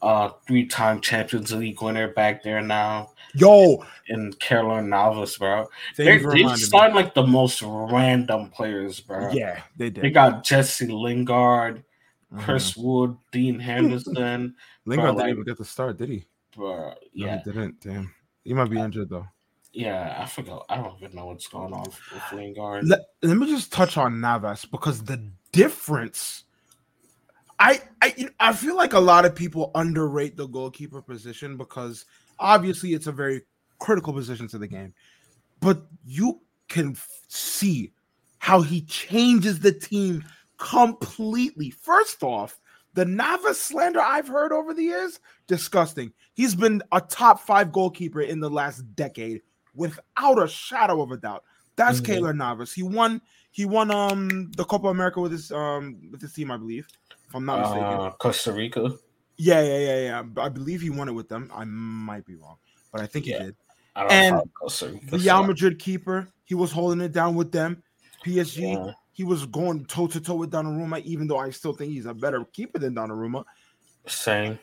[0.02, 5.68] uh three time Champions League winner back there now Yo, in Keylor Navas, bro.
[5.96, 9.30] They you for they signed like the most random players, bro.
[9.32, 10.02] Yeah, they did.
[10.04, 11.84] They got Jesse Lingard,
[12.32, 12.40] Mhm.
[12.42, 14.54] Chris Wood, Dean Henderson,
[14.86, 16.24] Lingard bro, didn't like- even get the start, did he?
[16.58, 16.88] Bro.
[16.88, 17.80] No, Yeah, he didn't.
[17.80, 18.12] Damn,
[18.44, 19.26] he might be injured though.
[19.72, 20.16] yeah.
[20.20, 20.66] I forgot.
[20.68, 22.86] I don't even know what's going on with Lingard.
[22.86, 26.44] Let, let me just touch on Navas because the difference.
[27.60, 32.04] I I I feel like a lot of people underrate the goalkeeper position because
[32.38, 33.42] obviously it's a very
[33.80, 34.94] critical position to the game,
[35.60, 37.92] but you can see
[38.38, 40.24] how he changes the team
[40.58, 41.70] completely.
[41.70, 42.60] First off,
[42.94, 46.12] the Navas slander I've heard over the years, disgusting.
[46.34, 49.42] He's been a top five goalkeeper in the last decade
[49.74, 51.44] without a shadow of a doubt.
[51.76, 52.06] That's Mhm.
[52.20, 52.72] Keylor Navas.
[52.72, 53.20] He won.
[53.50, 56.86] He won um the Copa America with his um with his team, I believe,
[57.28, 57.84] if I'm not mistaken.
[57.84, 58.92] Uh, Costa Rica.
[59.36, 60.00] yeah, yeah, yeah,
[60.36, 60.42] yeah.
[60.42, 61.50] I believe he won it with them.
[61.54, 62.56] I might be wrong,
[62.92, 63.38] but I think Yeah.
[63.38, 63.56] he did.
[63.96, 65.06] And know Costa Rica.
[65.06, 67.82] The Real Madrid keeper, he was holding it down with them.
[68.24, 68.92] PSG, Yeah.
[69.18, 72.14] He was going toe to toe with Donnarumma, even though I still think he's a
[72.14, 73.44] better keeper than Donnarumma.
[74.06, 74.60] Same.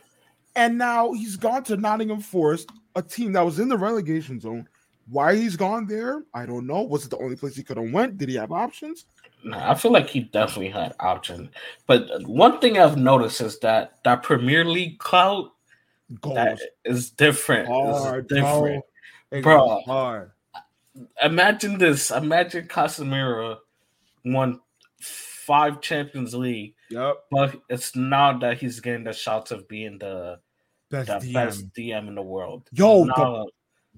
[0.55, 4.65] And now he's gone to Nottingham Forest, a team that was in the relegation zone.
[5.09, 6.83] Why he's gone there, I don't know.
[6.83, 8.17] Was it the only place he could have went?
[8.17, 9.03] Did he have options?
[9.43, 11.49] No, I feel like he definitely had options.
[11.85, 15.51] But one thing I've noticed is that that Premier League clout
[16.21, 16.35] Goals.
[16.35, 17.67] that is different.
[17.67, 18.85] Hard, different.
[19.31, 19.37] bro.
[19.37, 19.81] It Bro.
[19.85, 20.31] hard.
[21.21, 22.09] Imagine this.
[22.09, 23.57] Imagine Casemiro
[24.25, 24.59] won
[25.01, 27.15] five Champions League, Yep.
[27.31, 30.39] but it's now that he's getting the shots of being the,
[30.91, 31.33] Best the DM.
[31.33, 32.67] best DM in the world.
[32.71, 33.45] Yo, Now,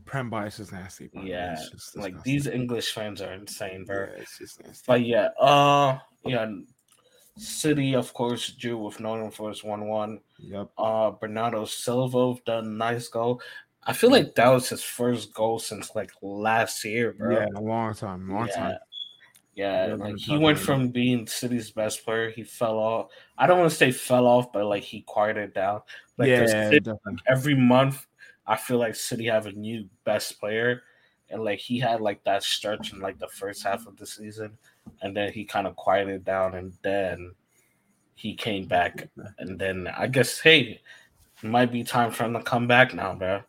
[0.05, 1.07] Prem bias is nasty.
[1.07, 1.23] Bro.
[1.23, 2.33] yeah, It's just like disgusting.
[2.33, 4.05] these English fans are insane, bro.
[4.05, 4.83] Yeah, it's just nasty.
[4.87, 6.49] But yeah, uh, yeah,
[7.37, 10.19] City of course drew with Nottingham Forest one one.
[10.39, 10.69] Yep.
[10.77, 13.41] Uh, Bernardo Silva done a nice goal.
[13.83, 17.37] I feel like that was his first goal since like last year, bro.
[17.39, 18.29] Yeah, a long time.
[18.29, 18.55] Long yeah.
[18.55, 18.77] time.
[19.57, 23.07] Yeah, like he went from being City's best player, he fell off.
[23.39, 25.81] I don't want to say fell off, but like he quieted down.
[26.15, 27.23] Like yeah, City- definitely.
[27.27, 28.05] every month,
[28.45, 30.83] I feel like City have a new best player,
[31.31, 34.59] and like he had like that stretch in like the first half of the season,
[35.01, 37.33] and then he kind of quieted down, and then
[38.13, 40.81] he came back, and then I guess hey,
[41.41, 43.41] it might be time for him to come back now, bro.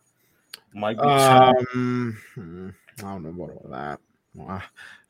[0.73, 1.53] Might be time.
[1.75, 3.99] Um, hmm, I don't know about all that.
[4.35, 4.61] Well,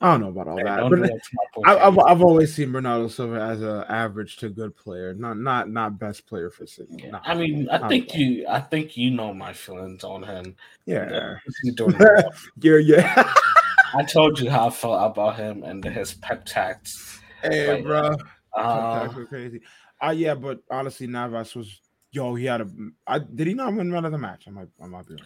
[0.01, 0.79] I don't know about all Hey, that.
[0.81, 3.83] But do that to my poor I, I've, I've always seen Bernardo Silva as an
[3.89, 6.89] average to good player, not not not best player for City.
[7.03, 7.19] Yeah, Nah.
[7.25, 8.17] I mean, I think bad.
[8.17, 10.55] you, I think you know my feelings on him.
[10.85, 12.33] yeah, He's doing well.
[12.61, 13.33] yeah, yeah.
[13.93, 17.19] I told you how I felt about him and his pep tacts.
[17.41, 18.15] hey, But, bro,
[18.55, 19.61] Uh, crazy.
[20.01, 22.35] Uh, yeah, but honestly, Navas was yo.
[22.35, 22.69] He had a.
[23.05, 24.45] I, did he not win man of the match?
[24.47, 25.23] I might, I might be wrong.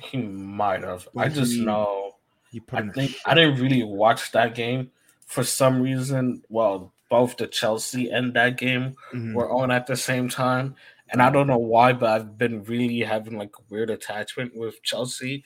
[0.00, 1.06] he might have.
[1.16, 2.13] I just he- know.
[2.54, 3.16] He put I in think.
[3.26, 4.92] I didn't really watch that game
[5.26, 6.42] for some reason.
[6.48, 9.34] Well, both the Chelsea and that game Mhm.
[9.34, 10.76] were on at the same time,
[11.10, 14.80] and I don't know why, but I've been really having like a weird attachment with
[14.84, 15.42] Chelsea,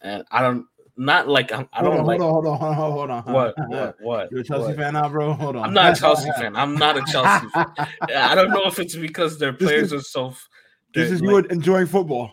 [0.00, 3.10] and I don't not like I'm, I don't on, like hold on, hold on, hold
[3.10, 3.34] on, hold on.
[3.34, 4.32] what what what.
[4.32, 4.76] You a Chelsea what?
[4.76, 5.32] fan now, bro?
[5.32, 5.64] Hold on.
[5.64, 6.54] I'm not a Chelsea fan.
[6.54, 7.66] I'm not a Chelsea fan.
[8.14, 10.34] I don't know if it's because their players is- are so.
[10.94, 12.30] This is like- you enjoying football.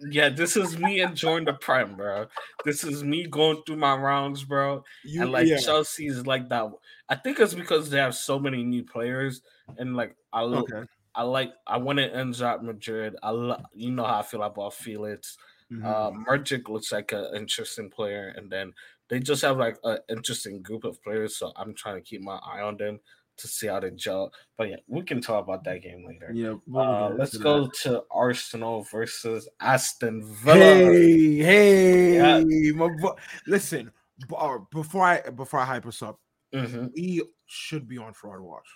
[0.00, 2.26] Yeah, this is me enjoying the prime, bro.
[2.64, 4.84] This is me going through my rounds, bro.
[5.02, 5.58] You, and like yeah.
[5.58, 6.70] Chelsea's like that.
[7.08, 9.42] I think it's because they have so many new players,
[9.78, 10.86] and like I look, Okay.
[11.14, 13.16] I like I want to end up Madrid.
[13.22, 15.36] I lo- you know how I feel about Felix.
[15.72, 15.84] Mhm.
[15.84, 18.72] Uh, Mudryk looks like an interesting player, and then
[19.08, 21.36] they just have like an interesting group of players.
[21.36, 23.00] So I'm trying to keep my eye on them
[23.38, 24.32] to see how they gel.
[24.56, 26.30] But yeah, we can talk about that game later.
[26.32, 26.54] yeah.
[26.66, 27.74] we'll Uh, let's go that.
[27.82, 30.56] to Arsenal versus Aston Villa.
[30.56, 32.72] Hey, hey, Yeah.
[32.72, 33.12] my boy.
[33.46, 33.90] Listen,
[34.36, 36.18] uh, before I before I hype us up,
[36.54, 36.92] Mhm.
[36.94, 38.66] we should be on fraud watch.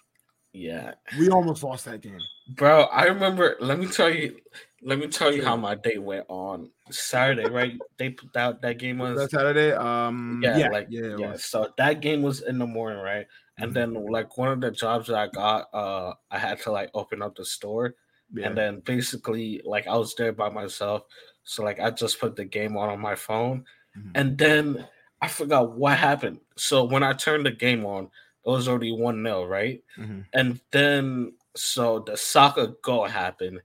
[0.53, 2.19] Yeah, We almost lost that game.
[2.57, 2.83] bro.
[2.87, 3.57] I remember.
[3.61, 4.37] Let me tell you.
[4.83, 7.49] Let me tell you how my day went on Saturday.
[7.49, 7.79] Right?
[7.99, 11.37] they put out that game was That Saturday, um, yeah, yeah, like yeah, yeah.
[11.37, 13.27] So that game was in the morning, right?
[13.61, 13.75] And Mhm.
[13.75, 17.23] then like one of the jobs that I got, uh, I had to like open
[17.23, 17.95] up the store,
[18.33, 18.47] yeah.
[18.49, 21.03] and then basically like I was there by myself,
[21.45, 23.65] so like I just put the game on on my phone,
[23.97, 24.13] Mhm.
[24.15, 24.89] and then
[25.23, 26.41] I forgot what happened.
[26.57, 29.83] So when I turned the game on, it was already one 0 right?
[29.99, 30.27] Mhm.
[30.33, 33.61] And then so the Saka goal happened,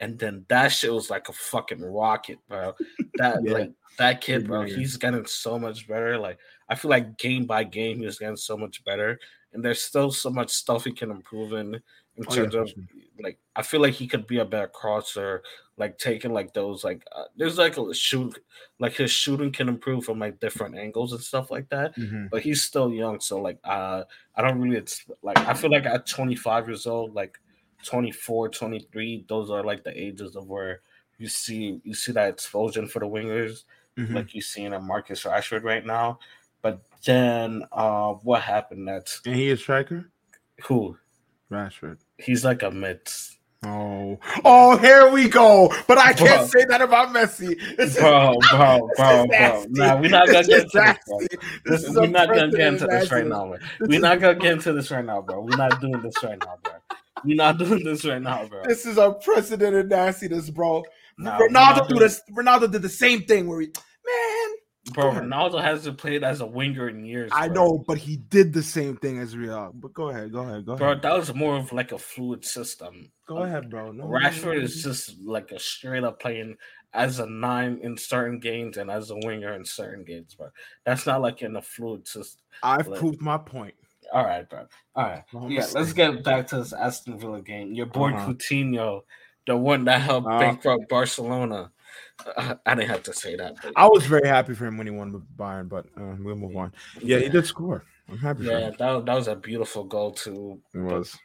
[0.00, 2.74] and then that shit was like a fucking rocket, bro.
[3.16, 3.52] That Yeah.
[3.52, 6.18] like that kid, bro, he's getting so much better.
[6.18, 9.18] Like I feel like game by game, he's getting so much better,
[9.52, 11.80] and there's still so much stuff he can improve in
[12.16, 12.72] in Oh, terms for of
[13.20, 15.42] like I feel like he could be a better crosser,
[15.76, 18.38] like taking like those like uh, there's like a shoot
[18.78, 21.94] like his shooting can improve from like different angles and stuff like that.
[21.96, 22.28] Mhm.
[22.30, 25.86] But he's still young, so like uh I don't really it's like I feel like
[25.86, 27.38] at 25 years old, like
[27.84, 30.82] 24, 23, those are like the ages of where
[31.18, 33.64] you see you see that explosion for the wingers
[33.96, 34.14] Mhm.
[34.14, 36.18] like you see in a Marcus Rashford right now.
[37.04, 39.26] Then uh what happened next?
[39.26, 40.10] and he is striker.
[40.64, 40.96] Who?
[41.50, 41.98] Rashford.
[42.18, 43.00] He's like a mid
[43.66, 45.72] Oh, oh, here we go.
[45.88, 46.46] But I can't Bro.
[46.46, 47.58] say that about Messi.
[47.76, 49.64] This is- bro, bro, bro, bro.
[49.70, 51.18] Nah, we're not gonna get into this, bro.
[51.64, 53.56] This, we're not gonna get into this right now, bro.
[53.80, 55.40] We're not gonna get into this right now, bro.
[55.40, 56.72] We're not doing this right now, bro.
[57.24, 58.62] We're not doing this right now, bro.
[58.64, 60.84] This is unprecedented nastiness, bro.
[61.18, 62.22] Nah, Ronaldo do this.
[62.30, 64.56] Ronaldo did the same thing where he, man.
[64.92, 67.30] Bro, Ronaldo hasn't played as a winger in years.
[67.34, 67.54] I bro.
[67.54, 69.70] know, but he did the same thing as Real.
[69.74, 70.88] But go ahead, go ahead, go bro.
[70.88, 73.10] ahead, Bro, That was more of like a fluid system.
[73.26, 73.92] go ahead, bro.
[73.92, 76.56] No, Rashford is just like a straight up playing
[76.94, 80.48] as a nine in certain games and as a winger in certain games, bro.
[80.84, 82.40] That's not like in a fluid system.
[82.62, 83.74] I've like- proved my point.
[84.10, 84.66] All right, bro.
[84.96, 85.22] All right.
[85.50, 87.74] Yeah, let's get back to this Aston Villa game.
[87.74, 88.32] Your boy Uh-huh.
[88.32, 89.02] Coutinho,
[89.46, 91.70] the one that helped Uh, bankrupt Barcelona.
[92.36, 93.56] I didn't have to say that.
[93.62, 96.36] But I was very happy for him when he won with Bayern, but uh, we'll
[96.36, 96.72] move on.
[97.00, 97.84] Yeah, he did score.
[98.08, 98.74] I'm happy for Yeah, him.
[98.78, 100.60] that, that was a beautiful goal too.
[100.74, 101.16] It was.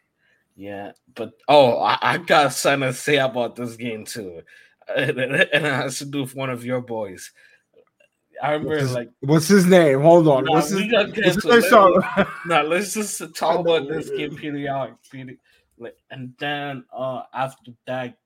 [0.55, 4.41] Yeah, but oh, I, I got something to say about this game too,
[4.95, 7.31] and, and it has to do with one of your boys.
[8.41, 10.01] I remember, What's his, like, what's his name?
[10.01, 10.45] Hold on.
[10.45, 12.03] Nah, what's his, we gotta get what's his to name?
[12.17, 12.27] it.
[12.45, 14.39] Now let's just talk about this game is.
[14.39, 15.37] periodic, period.
[15.77, 18.17] Like, and then uh after that,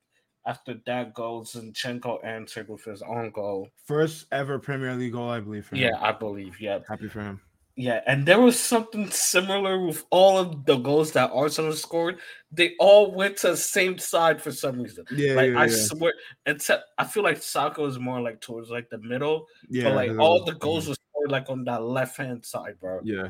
[0.48, 3.70] after that goal, Zinchenko answered with his own goal.
[3.86, 5.66] First ever Premier League goal, I believe.
[5.66, 5.84] For him.
[5.84, 6.60] Yeah, I believe.
[6.60, 7.42] Yeah, happy for him.
[7.76, 12.18] Yeah, and there was something similar with all of the goals that Arsenal scored.
[12.52, 15.06] They all went to the same side for some reason.
[15.12, 15.76] Yeah, like yeah, I yeah.
[15.76, 16.14] swear,
[16.48, 20.18] except I feel like Saka is more like towards like the middle, yeah but like
[20.18, 23.00] all the goals were scored like on that left hand side, bro.
[23.04, 23.30] Yeah,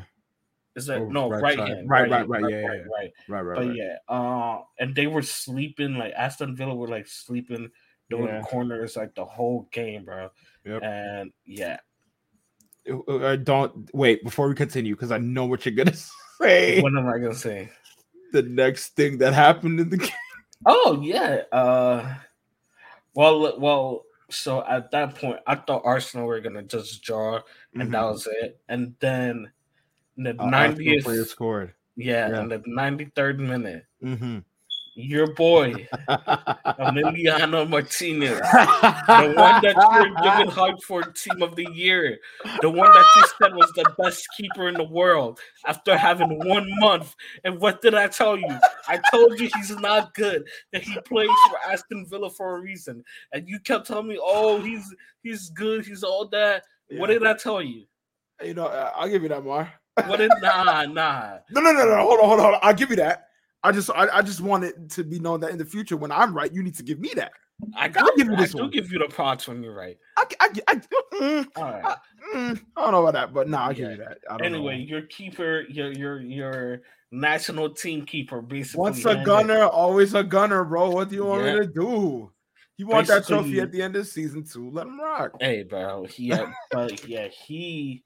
[0.77, 1.67] Is that Oh, no right right, side.
[1.69, 1.89] hand?
[1.89, 3.11] Right, right, hand, right, yeah, yeah, right, right.
[3.27, 3.75] right, right, But right.
[3.75, 7.69] yeah, uh, and they were sleeping like Aston Villa were like sleeping
[8.11, 8.41] doing Yeah.
[8.43, 10.29] corners like the whole game, bro.
[10.65, 10.83] Yep.
[10.83, 11.79] And yeah,
[12.89, 15.93] Uh, uh, don't wait before we continue because I know what you're gonna
[16.39, 16.79] say.
[16.81, 17.69] what am I gonna say?
[18.33, 20.11] the next thing that happened in the game.
[20.65, 21.41] Oh yeah.
[21.51, 22.15] Uh
[23.15, 27.41] well well so at that point I thought Arsenal were gonna just draw
[27.73, 28.59] and that was it.
[28.69, 29.51] And then
[30.17, 31.73] the Uh, Arsenal player 90th scored.
[31.95, 32.41] yeah, yeah.
[32.41, 34.39] in the 93rd minute, Mm-hmm.
[34.95, 35.87] your boy
[36.79, 42.17] Emiliano Martinez, the one that you were giving hype for team of the year,
[42.61, 46.67] the one that you said was the best keeper in the world after having one
[46.79, 47.15] month.
[47.43, 48.49] And what did I tell you?
[48.87, 53.03] I told you he's not good, that he plays for Aston Villa for a reason.
[53.33, 56.63] And you kept telling me, oh, he's he's good, he's all that.
[56.91, 57.83] What did I tell you?
[58.43, 58.67] you know?
[58.67, 59.71] I'll give you that, Mar.
[60.05, 61.37] What nah nah.
[61.49, 61.95] No, no, no, no.
[61.97, 62.59] Hold on, hold on, hold on.
[62.61, 63.29] I'll give you that.
[63.63, 66.11] I just, I, I just want it to be known that in the future, when
[66.11, 67.31] I'm right, you need to give me that.
[67.75, 68.69] I I'll give you I this do one.
[68.69, 69.97] give you the props when you're right.
[70.17, 71.83] I, I, I, mm, All right.
[71.85, 71.95] I,
[72.35, 74.19] mm, I don't know about that, but no, I'll give you that.
[74.29, 74.83] I don't Anyway, know.
[74.83, 76.81] your keeper, your your your
[77.11, 78.79] national team keeper, basically.
[78.79, 80.91] once a gunner, always a gunner, bro.
[80.91, 81.53] What do you want Yeah.
[81.53, 82.31] me to do?
[82.77, 84.69] You want that trophy at the end of season two?
[84.69, 85.33] Let him rock.
[85.39, 86.05] Hey, bro.
[86.05, 86.31] He,
[86.71, 88.03] but yeah, he.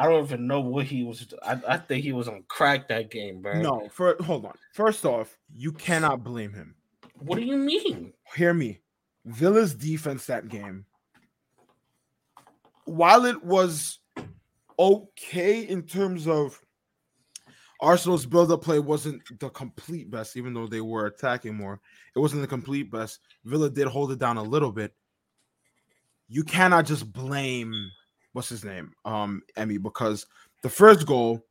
[0.00, 1.34] I don't even know what he was.
[1.42, 3.60] I, I think he was on crack that game, bro.
[3.60, 4.54] No, for hold on.
[4.72, 6.76] First off, you cannot blame him.
[7.18, 8.12] What do you mean?
[8.36, 8.78] Hear me.
[9.26, 10.86] Villa's defense that game,
[12.84, 13.98] while it was
[14.78, 16.62] okay in terms of
[17.80, 21.80] Arsenal's build-up play wasn't the complete best, even though they were attacking more.
[22.14, 23.18] It wasn't the complete best.
[23.44, 24.94] Villa did hold it down a little bit.
[26.28, 27.90] You cannot just blame
[28.38, 30.24] what's his name, um, Emmy, because
[30.62, 31.44] the first goal,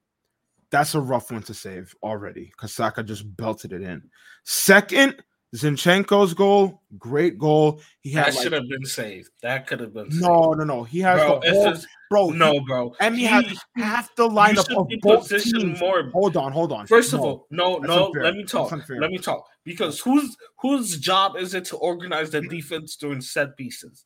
[0.72, 2.46] that's a rough one to save already.
[2.46, 4.02] Because Saka just belted it in.
[4.46, 5.22] Second,
[5.54, 7.82] Zinchenko's goal, great goal.
[8.00, 9.32] He had That like, should have been saved.
[9.42, 10.08] That could have been.
[10.14, 10.84] no, no, no.
[10.86, 11.42] He has bro.
[11.44, 12.30] the whole, just, bro.
[12.30, 12.96] no, bro.
[13.02, 15.82] Emmy He- has half the lineup of both teams.
[15.82, 16.10] more.
[16.12, 16.88] Hold on, hold on.
[16.88, 18.08] First of all, no, no.
[18.08, 18.24] unfair.
[18.24, 18.72] Let me talk.
[18.72, 19.46] Let me talk.
[19.66, 24.06] Because whose whose job is it to organize the defense during set pieces?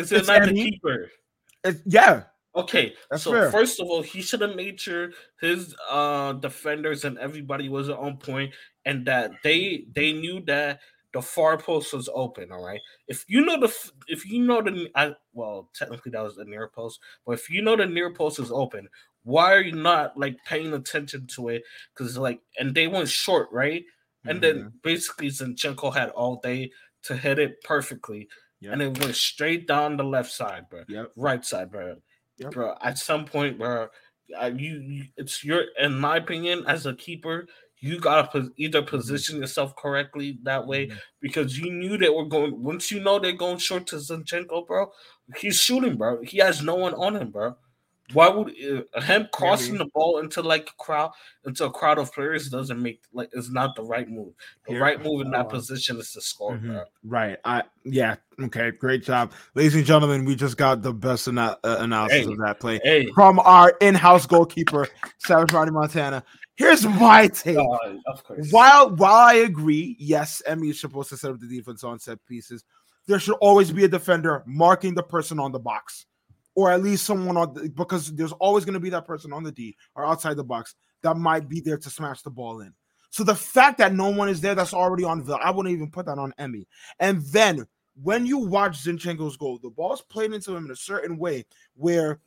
[0.00, 0.70] Is it It's not the Emmy.
[0.70, 1.10] keeper?
[1.64, 2.24] It's- yeah,
[2.54, 3.50] Okay, That's so fair.
[3.52, 8.16] first of all, he should have made sure his uh defenders and everybody was on
[8.16, 8.52] point,
[8.84, 10.80] and that they they knew that
[11.12, 12.50] the far post was open.
[12.50, 13.72] All right, if you know the
[14.08, 17.62] if you know the I, well technically that was the near post, but if you
[17.62, 18.88] know the near post is open,
[19.22, 21.62] why are you not like paying attention to it?
[21.94, 23.84] Because like, and they went short, right?
[24.26, 24.42] And Mm-hmm.
[24.42, 26.72] then basically Zinchenko had all day
[27.04, 28.28] to hit it perfectly,
[28.60, 28.72] Yep.
[28.72, 31.12] and it went straight down the left side, bro Yep.
[31.16, 31.96] right side, bro.
[32.38, 32.50] Yep.
[32.52, 33.88] Bro, at some point, bro,
[34.28, 37.46] you, you it's your in my opinion as a keeper,
[37.80, 40.98] you gotta pos- either position yourself correctly that way Mhm.
[41.20, 42.62] because you knew they were going.
[42.62, 44.90] Once you know they're going short to Zinchenko, bro,
[45.36, 46.22] he's shooting, bro.
[46.22, 47.56] He has no one on him, bro.
[48.12, 48.54] Why would
[48.94, 51.12] uh, him crossing the ball into like a crowd
[51.44, 54.32] into a crowd of players doesn't make like is not the right move.
[54.68, 56.84] The right move in that uh, position is to score, Mhm.
[57.04, 57.38] Right.
[57.44, 58.16] I yeah.
[58.40, 58.70] Okay.
[58.72, 60.24] Great job, ladies and gentlemen.
[60.24, 62.32] We just got the best ana- uh, analysis Hey.
[62.32, 64.88] of that play Hey, from our in-house goalkeeper,
[65.18, 66.22] Savage Rodney Montana.
[66.56, 67.56] Here's my take.
[67.56, 68.50] uh, of course.
[68.50, 72.18] While while I agree, yes, Emmy is supposed to set up the defense on set
[72.26, 72.64] pieces.
[73.06, 76.06] There should always be a defender marking the person on the box,
[76.54, 79.42] or at least someone on the, because there's always going to be that person on
[79.42, 82.74] the D or outside the box that might be there to smash the ball in.
[83.10, 85.40] So the fact that no one is there, that's already on Villa.
[85.42, 86.66] I wouldn't even put that on Emmy.
[87.00, 87.66] And then
[88.00, 91.44] when you watch Zinchenko's goal, the ball's played into him in a certain way
[91.74, 92.20] where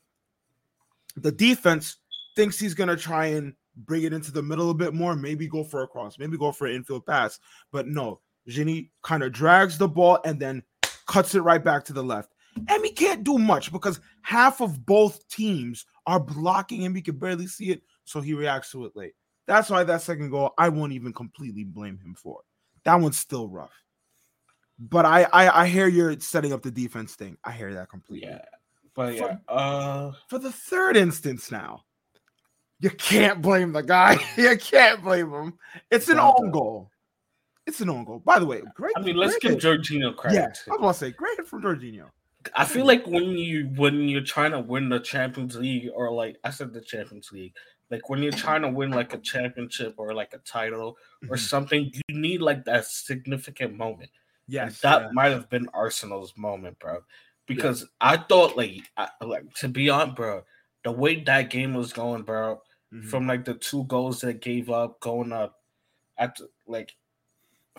[1.15, 1.97] the defense
[2.35, 5.63] thinks he's gonna try and bring it into the middle a bit more, maybe go
[5.63, 7.39] for a cross, maybe go for an infield pass.
[7.71, 10.63] But no, Ginny kind of drags the ball and then
[11.07, 12.32] cuts it right back to the left.
[12.55, 16.95] And he can't do much because half of both teams are blocking him.
[16.95, 19.13] He can barely see it, so he reacts to it late.
[19.45, 22.39] That's why that second goal, I won't even completely blame him for.
[22.39, 22.83] It.
[22.85, 23.73] That one's still rough.
[24.79, 27.37] But I I, I hear you're setting up the defense thing.
[27.43, 28.27] I hear that completely.
[28.29, 28.41] Yeah,
[28.95, 31.83] but yeah, uh, For the third instance now,
[32.79, 34.17] you can't blame the guy.
[34.37, 35.53] you can't blame him.
[35.91, 36.89] It's an own goal.
[37.65, 38.19] It's an own goal.
[38.19, 38.93] By the way, great.
[38.97, 39.79] I mean, let's great give.
[39.79, 40.35] Jorginho credit.
[40.35, 40.73] Yeah.
[40.73, 42.09] I was gonna say great from Jorginho.
[42.55, 46.37] I feel like when you when you're trying to win the Champions League or like
[46.43, 47.55] I said the Champions League,
[47.89, 50.97] like when you're trying to win like a championship or like a title
[51.29, 51.39] or Mhm.
[51.39, 54.11] something, you need like that significant moment.
[54.59, 55.09] And Yes, that yeah.
[55.13, 57.03] might have been Arsenal's moment, bro.
[57.45, 60.43] Because I thought like I, like to be on, bro,
[60.83, 62.61] the way that game was going, bro,
[62.93, 63.05] Mhm.
[63.09, 65.61] from like the two goals that gave up going up
[66.17, 66.95] at like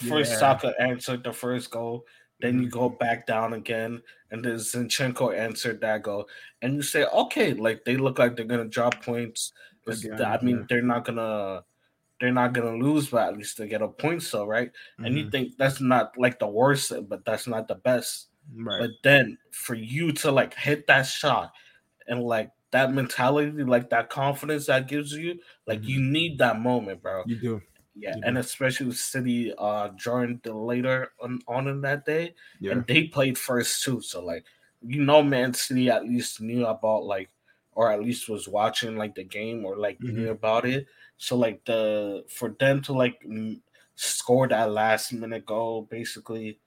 [0.00, 0.38] first Yeah.
[0.38, 2.06] Saka answered the first goal,
[2.44, 2.72] then you Mhm.
[2.72, 6.28] go back down again, and then Zinchenko answered that goal,
[6.62, 9.52] and you say, okay, like they look like they're gonna drop points.
[9.86, 10.66] Again, I mean, yeah.
[10.68, 11.64] they're not gonna
[12.20, 14.70] they're not gonna lose, but at least they get a point so right?
[15.04, 15.30] And you Mhm.
[15.30, 18.28] think that's not like the worst, but that's not the best.
[18.56, 18.80] right.
[18.80, 21.52] But then for you to like hit that shot
[22.08, 25.88] and like that mentality, like that confidence that gives you, like Mhm.
[25.88, 27.24] you need that moment, bro.
[27.26, 27.62] you do.
[27.96, 32.72] Yeah, and especially with City uh during the later on, on in that day, Yeah.
[32.72, 34.00] and they played first too.
[34.00, 34.44] So like
[34.82, 37.30] you know, Man City at least knew about like,
[37.72, 40.14] or at least was watching like the game or like Mhm.
[40.14, 40.86] knew about it.
[41.18, 43.62] So like the for them to like m-
[43.94, 46.58] score that last minute goal, basically.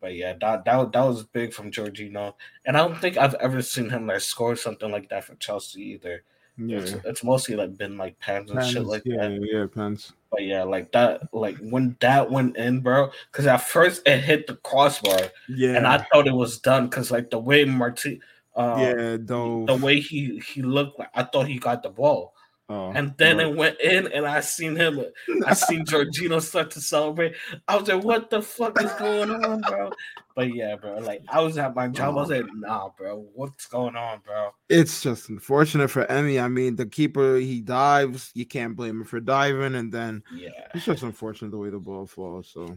[0.00, 2.34] But yeah, that that that was big from Jorginho,
[2.66, 5.82] and I don't think I've ever seen him like score something like that for Chelsea
[5.82, 6.24] either.
[6.68, 6.78] Yeah.
[6.78, 9.48] It's, it's mostly like been like pans and shit like yeah, that.
[9.52, 10.12] yeah, pens.
[10.30, 13.10] But yeah, like that, like when that went in, bro.
[13.30, 15.76] Because at first it hit the crossbar, Yeah.
[15.76, 16.86] and I thought it was done.
[16.88, 18.20] Because like the way Marti,
[18.56, 19.64] uh, yeah, though.
[19.66, 22.34] the way he he looked, like I thought he got the ball,
[22.72, 23.46] oh, and then right.
[23.46, 24.98] it went in, and I seen him.
[25.00, 25.04] Uh,
[25.46, 27.34] I seen Jorginho start to celebrate.
[27.68, 29.92] I was like, "What the fuck is going on, bro?"
[30.34, 30.98] But yeah, bro.
[30.98, 32.16] Like I was at my job.
[32.16, 32.36] I was oh.
[32.36, 33.26] like, "Nah, bro.
[33.34, 36.40] What's going on, bro?" it's just unfortunate for Emmy.
[36.40, 40.48] I mean, the keeper he dives, you can't blame him for diving, and then Yeah.
[40.74, 42.48] it's just unfortunate the way the ball falls.
[42.48, 42.76] So,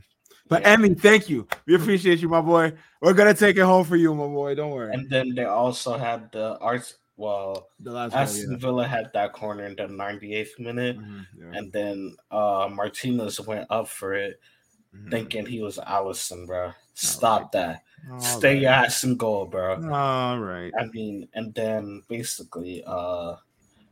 [0.50, 0.74] but Yeah.
[0.74, 1.48] Emmy, thank you.
[1.66, 2.74] We appreciate you, my boy.
[3.02, 4.56] We're gonna take it home for you, my boy.
[4.56, 4.94] Don't worry.
[4.94, 6.96] And then they also had the arts.
[7.18, 8.58] Well, the last goal, Aston yeah.
[8.58, 10.98] Villa had that corner in the 98th minute.
[11.00, 11.52] Mhm, yeah.
[11.54, 14.40] And then uh Martinez went up for it,
[14.94, 15.12] Mhm.
[15.12, 16.72] thinking he was Alisson, bro.
[16.94, 17.84] Stop that.
[18.12, 18.62] All Stay right.
[18.62, 19.76] your ass in goal, bro.
[19.92, 20.72] All right.
[20.80, 23.36] I mean, and then basically, uh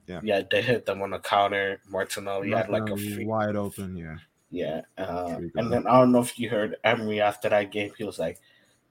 [0.08, 0.20] Yeah.
[0.22, 1.80] yeah, they hit them on the counter.
[1.90, 3.96] Martinelli had like a free wide open.
[3.96, 4.18] Yeah.
[4.52, 4.82] yeah.
[4.98, 5.60] Uh, There you go.
[5.62, 8.40] and then I don't know if you heard Emery after that game, he was like,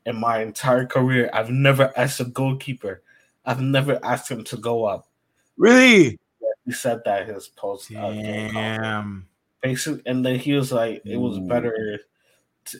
[0.07, 3.03] In my entire career, I've never asked a goalkeeper,
[3.45, 5.09] I've never asked him to go up.
[5.57, 6.19] Really?
[6.65, 8.53] He said that his post uh, game.
[8.55, 9.27] Damn.
[9.63, 11.47] Basically, and then he was like, it was Ooh.
[11.49, 12.01] better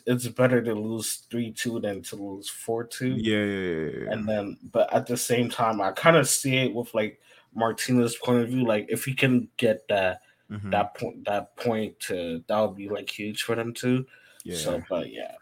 [0.05, 3.15] it's better to lose three two than to lose four two.
[3.17, 4.11] Yeah, yeah, yeah, yeah.
[4.13, 7.19] And then, but at the same time, I kind of see it with like
[7.53, 8.65] Martinez's point of view.
[8.65, 10.71] Like if he can get that Mhm.
[10.71, 14.05] that point that point to that would be like huge for them too.
[14.43, 14.57] yeah.
[14.57, 15.35] So, but yeah,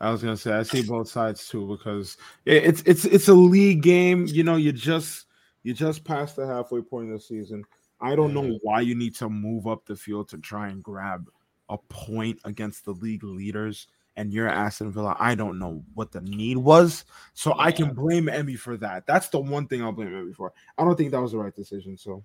[0.00, 3.82] I was gonna say I see both sides too because it's it's it's a league
[3.82, 4.26] game.
[4.28, 5.26] You know, you just
[5.64, 7.64] you just passed the halfway point of the season.
[8.00, 8.58] I don't know Mhm.
[8.62, 11.28] why you need to move up the field to try and grab
[11.68, 13.88] a point against the league leaders.
[14.16, 15.16] And you're Aston Villa.
[15.18, 19.06] I don't know what the need was, so I can blame Emmy for that.
[19.06, 20.52] That's the one thing I'll blame Emmy for.
[20.76, 21.96] I don't think that was the right decision.
[21.96, 22.24] So,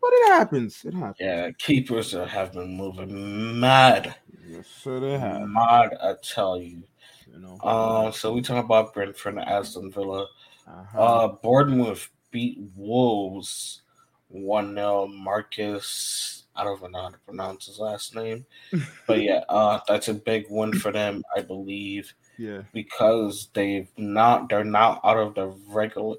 [0.00, 0.82] but it happens.
[0.82, 1.16] It happens.
[1.20, 4.14] yeah, keepers are- have been moving mad,
[4.46, 5.46] Yes, sir, they have.
[5.48, 5.94] mad.
[6.02, 6.84] I tell you.
[7.32, 7.58] You know.
[7.62, 10.26] Uh, so we talk about Brentford and Aston Villa.
[10.66, 11.00] Uh-huh.
[11.00, 13.82] Uh, Bournemouth beat Wolves
[14.28, 15.06] 1 0.
[15.08, 18.46] Marcus, I don't even know how to pronounce his last name.
[19.06, 22.62] but yeah, uh, that's a big win for them, I believe, yeah.
[22.72, 26.16] because they've not, they're not out of the regular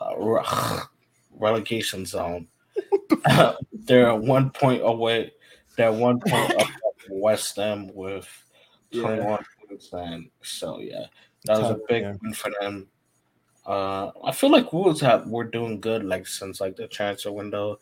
[0.00, 0.80] uh,
[1.32, 2.48] relegation zone.
[3.72, 5.32] they're one point away.
[5.76, 6.68] They're one point up
[7.10, 8.28] West Ham with
[8.90, 9.02] Yeah.
[9.02, 9.44] 21
[9.92, 11.06] And so, yeah,
[11.44, 12.14] that was a big yeah.
[12.22, 12.88] win for them.
[13.66, 17.78] Uh, I feel like Wolves have we're doing good like since like the transfer window.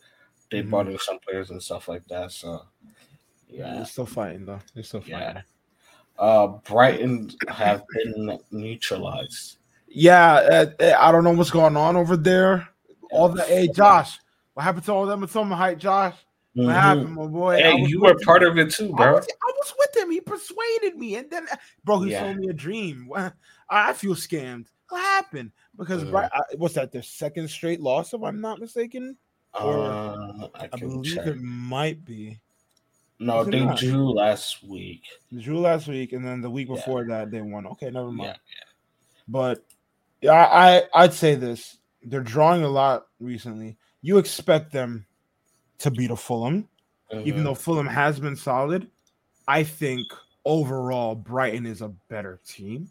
[0.51, 0.69] They Mhm.
[0.69, 2.31] brought in some players and stuff like that.
[2.31, 2.61] So
[3.49, 4.59] Yeah, they're still fighting though.
[4.73, 5.17] They're still fighting.
[5.19, 5.41] yeah.
[6.19, 9.57] Uh, Brighton have been neutralized.
[9.87, 12.67] Yeah, uh, uh, I don't know what's going on over there.
[13.11, 14.19] All the hey Josh,
[14.53, 16.15] what happened to all them at Summer Height, Josh?
[16.57, 16.73] What Mhm.
[16.73, 17.55] happened, my boy?
[17.57, 18.19] I Hey, you were him.
[18.19, 19.13] part of it too, I bro.
[19.13, 20.09] was, I was with him.
[20.11, 21.45] He persuaded me, and then
[21.83, 22.21] bro, he Yeah.
[22.21, 23.11] sold me a dream.
[23.69, 24.65] I feel scammed.
[24.89, 25.51] What happened?
[25.77, 26.91] Because I, what's that?
[26.91, 29.17] Their second straight loss, if I'm not mistaken.
[29.53, 31.25] or- Uh, I I believe check.
[31.27, 32.39] it might be.
[33.19, 33.77] No, they not?
[33.77, 35.03] drew last week.
[35.31, 36.75] They drew last week, and then the week Yeah.
[36.75, 37.65] before that they won.
[37.67, 38.29] Okay, never mind.
[38.35, 38.63] Yeah,
[39.27, 39.63] But
[40.21, 43.77] yeah, I, I I'd say this: they're drawing a lot recently.
[44.01, 45.07] You expect them
[45.79, 46.67] to beat a Fulham,
[47.23, 48.87] even though Fulham has been solid.
[49.47, 50.01] I think
[50.45, 52.89] overall Brighton is a better team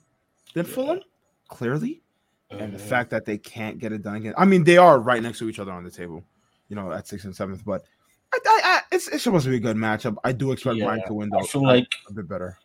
[0.55, 0.73] than Yeah.
[0.73, 1.01] Fulham,
[1.49, 2.03] clearly.
[2.51, 2.89] And the Mhm.
[2.89, 4.35] fact that they can't get it done again.
[4.39, 6.23] I mean, they are right next to each other on the table,
[6.69, 7.65] you know, at sixth and seventh.
[7.65, 7.85] But
[8.33, 10.17] I, I, I, it's, it's supposed to be a good matchup.
[10.23, 11.47] I do expect Yeah, Brighton to win, I though.
[11.47, 12.57] feel like a bit better.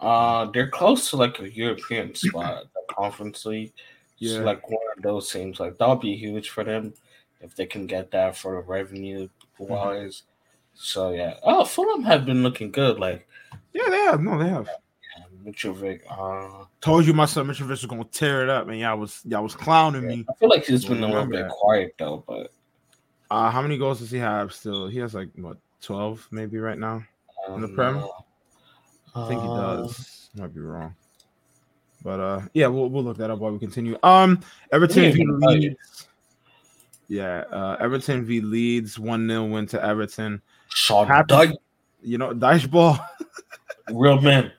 [0.00, 3.72] Uh, they're close to like a European spot, the Conference League.
[4.18, 4.38] Yeah.
[4.40, 5.58] like one of those teams.
[5.58, 6.94] Like that'll be huge for them
[7.40, 9.72] if they can get that for the revenue Mm-hmm.
[9.72, 10.22] wise.
[10.74, 11.34] So yeah.
[11.42, 12.98] Oh, Fulham have been looking good.
[12.98, 13.26] Like
[13.72, 14.20] Yeah, they have.
[14.20, 14.68] No, they have.
[15.44, 16.00] Mitrovic.
[16.10, 19.42] Uh, Told you my son Mitrovic was gonna tear it up, and Y'all was y'all
[19.42, 20.24] was clowning me.
[20.28, 22.24] I feel like he's been a little bit quiet though.
[22.26, 22.50] But
[23.30, 24.88] Uh, how many goals does he have still?
[24.88, 27.02] He has like what twelve maybe right now.
[27.48, 27.96] In the Prem?
[27.96, 28.24] know.
[29.14, 30.30] I think he Uh, does.
[30.34, 30.94] Might be wrong.
[32.02, 33.98] But uh yeah, we'll we'll look that up while we continue.
[34.02, 34.40] Um
[34.72, 36.08] Everton Yeah, v you- Leeds.
[37.08, 40.40] Yeah, uh Everton v Leeds, 1-0 win to Everton.
[40.68, 41.52] Sean Happy-
[42.02, 42.98] You know, Dyche ball.
[43.90, 44.50] real men,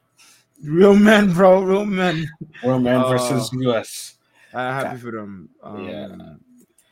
[0.64, 2.28] Real men, bro, real men.
[2.64, 4.18] real men Uh, versus US.
[4.54, 5.50] I'm happy for them.
[5.64, 6.16] Um, Yeah.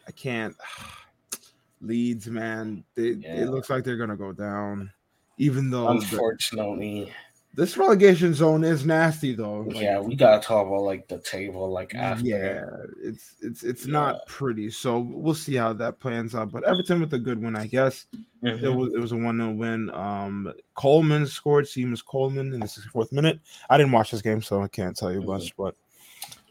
[0.07, 0.55] I can't.
[1.81, 2.83] Leeds, man.
[2.95, 3.43] They, Yeah.
[3.43, 4.91] It looks like they're gonna go down.
[5.37, 7.11] Even though the- Unfortunately,
[7.55, 9.61] this relegation zone is nasty, though.
[9.61, 12.25] Like, yeah, we gotta talk about like the table, like after.
[12.25, 12.65] yeah,
[13.01, 13.91] it's it's it's Yeah.
[13.93, 14.69] not pretty.
[14.71, 16.51] So we'll see how that plans out.
[16.51, 18.07] But Everton with a good win, I guess.
[18.43, 18.61] Mhm.
[18.63, 19.89] It was it was a one 0 win.
[19.91, 21.65] Um, Coleman scored.
[21.65, 23.39] Seamus Coleman in the 64th minute.
[23.69, 25.27] I didn't watch this game, so I can't tell you Mhm.
[25.27, 25.55] much.
[25.55, 25.75] But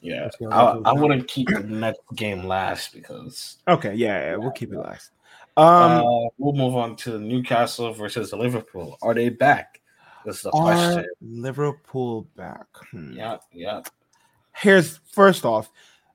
[0.00, 4.72] Yeah, I, I wouldn't keep the next game last because okay, yeah, yeah we'll keep
[4.72, 5.11] it last.
[5.57, 8.96] Um, uh, we'll move on to Newcastle versus Liverpool.
[9.03, 9.80] Are they back?
[10.25, 11.07] This is the are question.
[11.20, 12.66] Liverpool back?
[12.91, 13.12] Hmm.
[13.12, 13.83] Yeah, yeah.
[14.57, 15.70] here's first off,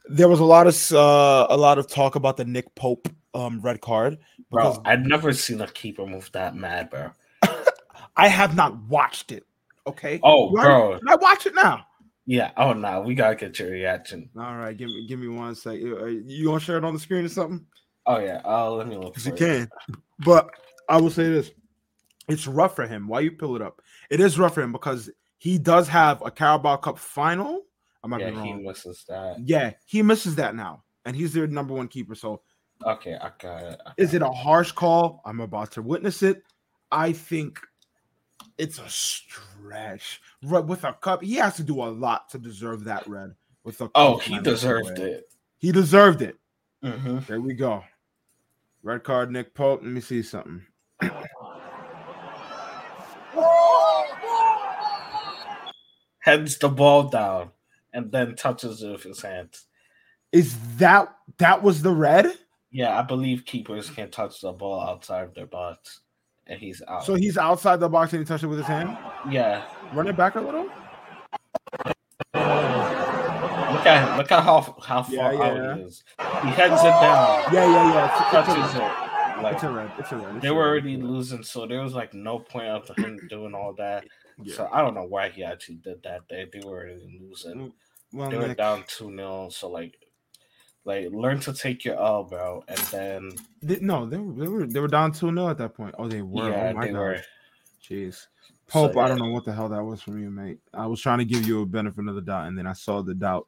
[0.09, 3.61] there was a lot of uh, a lot of talk about the Nick Pope um,
[3.61, 4.17] red card
[4.49, 7.11] because Bro, I've never seen a keeper move that mad, bro.
[8.17, 9.43] I have not watched it.
[9.85, 10.19] Okay.
[10.23, 10.63] Oh, Right?
[10.63, 10.99] bro.
[10.99, 11.85] Can I watch it now?
[12.25, 12.51] Yeah.
[12.57, 13.01] Oh, no.
[13.01, 14.29] We gotta get your reaction.
[14.37, 15.79] All right, give me give me one sec.
[15.79, 17.65] You, uh, you gonna share it on the screen or something?
[18.05, 18.41] Oh yeah.
[18.43, 19.13] Oh, let me look.
[19.13, 19.37] Because you it.
[19.37, 19.69] can.
[20.19, 20.49] But
[20.89, 21.51] I will say this:
[22.27, 23.07] it's rough for him.
[23.07, 23.81] Why you pull it up?
[24.09, 27.63] It is rough for him because he does have a Carabao Cup final.
[28.03, 29.37] I might Yeah, be he misses that.
[29.43, 32.15] Yeah, he misses that now, and he's their number one keeper.
[32.15, 32.41] So
[32.85, 33.81] Okay, I got it.
[33.85, 35.21] I Is it a harsh call?
[35.25, 36.43] I'm about to witness it.
[36.91, 37.59] I think
[38.57, 40.21] it's a stretch.
[40.43, 43.33] With a cup, he has to do a lot to deserve that red.
[43.63, 45.25] With a Oh, he deserved it.
[45.57, 46.37] He deserved it.
[46.83, 47.83] hmm There we go.
[48.83, 49.81] Red card, Nick Pope.
[49.81, 50.63] Let me see something.
[56.27, 57.51] heads the ball down
[57.93, 59.65] and then touches it with his hands.
[60.33, 62.33] Is that that was the red?
[62.69, 66.01] Yeah, I believe keepers can touch the ball outside of their box,
[66.47, 67.05] and he's out.
[67.05, 68.97] So he's outside the box and he touched it with his hand.
[69.31, 69.63] yeah,
[69.93, 70.63] Run it back a little.
[70.63, 70.71] look
[73.85, 74.17] at him.
[74.17, 75.75] look at how how far Yeah, out yeah.
[75.75, 76.03] he is.
[76.19, 78.21] He heads it down, Yeah, yeah, yeah.
[78.21, 79.43] It's, touches it.
[79.43, 79.91] Like it's a red.
[79.99, 80.35] It's a red.
[80.35, 80.67] It's they were red.
[80.69, 84.03] already losing, so there was like no point of him doing all that.
[84.41, 84.55] Yeah.
[84.55, 86.21] So I don't know why he actually did that.
[86.29, 87.73] They they were losing.
[88.13, 89.95] Well, They were Nick, down two 0 So like,
[90.85, 93.31] like learn to take your L, bro, and then
[93.61, 95.95] they- no, they were, they were they were down two 0 at that point.
[95.97, 96.49] Oh, they were.
[96.49, 96.99] yeah, oh my they god.
[96.99, 97.21] were.
[97.83, 98.27] Jeez.
[98.67, 100.59] Pope, So, I don't know what the hell that was from you, mate.
[100.73, 103.01] I was trying to give you a benefit of the doubt, and then I saw
[103.01, 103.47] the doubt.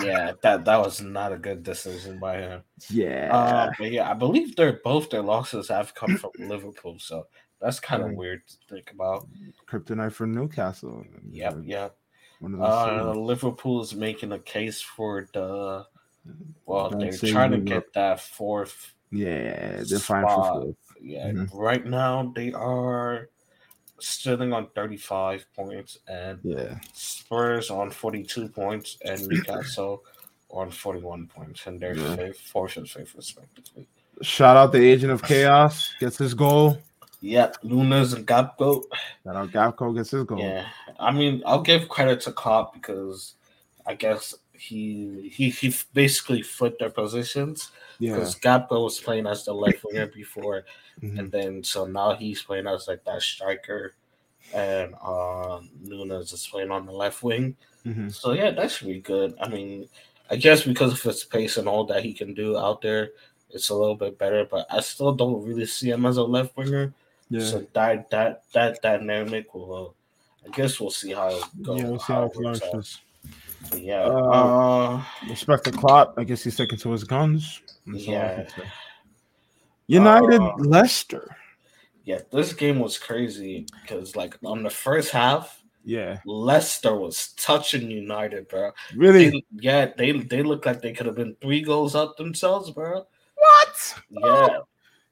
[0.00, 2.62] Yeah, that that was not a good decision by him.
[2.88, 3.28] Yeah.
[3.36, 7.26] Uh, but yeah, I believe they're both their losses have come from Liverpool, so
[7.60, 9.26] that's kind of weird to think about.
[9.66, 11.04] Kryptonite for Newcastle.
[11.30, 11.96] Yep, Uh, yep.
[12.40, 12.68] One of those
[13.16, 13.18] Uh.
[13.20, 15.86] Liverpool is making a case for the.
[16.66, 18.94] Well, Don't they're trying to get that fourth.
[19.12, 20.76] yeah, they're fine for fourth.
[21.00, 21.48] Yeah, Mhm.
[21.54, 23.28] right now they are
[24.00, 26.78] sitting on thirty-five points, and Yeah.
[26.92, 30.04] Spurs on forty-two points, and Newcastle
[30.50, 32.16] on forty-one points, and they're Yeah.
[32.16, 33.86] fifth, fourth and fifth respectively.
[34.22, 36.78] Shout out the agent of chaos gets his goal.
[37.20, 38.82] Yep, Lunas and Gakpo.
[39.24, 40.38] Shout out Gakpo gets his goal.
[40.38, 40.66] Yeah,
[41.00, 43.34] I mean, I'll give credit to Klopp because
[43.86, 48.14] I guess he he he basically flipped their positions Yeah.
[48.14, 50.64] because Gakpo was playing as the left winger before,
[51.02, 51.18] Mhm.
[51.18, 53.94] and then so now he's playing as like that striker,
[54.54, 57.56] and uh, Nunez is playing on the left wing.
[57.86, 58.12] Mhm.
[58.12, 59.34] So yeah, that should be good.
[59.40, 59.88] I mean,
[60.30, 63.10] I guess because of his pace and all that he can do out there,
[63.50, 64.44] it's a little bit better.
[64.44, 66.92] But I still don't really see him as a left winger.
[67.30, 67.40] Yeah.
[67.44, 69.94] So that that that dynamic will,
[70.46, 71.80] I guess we'll see how it goes.
[71.80, 72.70] yeah, we'll see how it works out.
[72.70, 73.00] flourishes.
[73.76, 76.14] Yeah, Uh, uh, Respect the Klopp.
[76.16, 77.60] I guess he's sticking to his guns.
[77.86, 78.46] That's Yeah.
[79.88, 81.36] United, Uh, Leicester.
[82.04, 82.20] yeah.
[82.30, 86.18] This game was crazy because like on the first half, Yeah.
[86.24, 88.70] Leicester was touching United, bro.
[88.94, 89.30] Really?
[89.30, 93.06] They, yeah, they they look like they could have been three goals up themselves, bro.
[93.34, 93.94] what?
[94.10, 94.58] Yeah,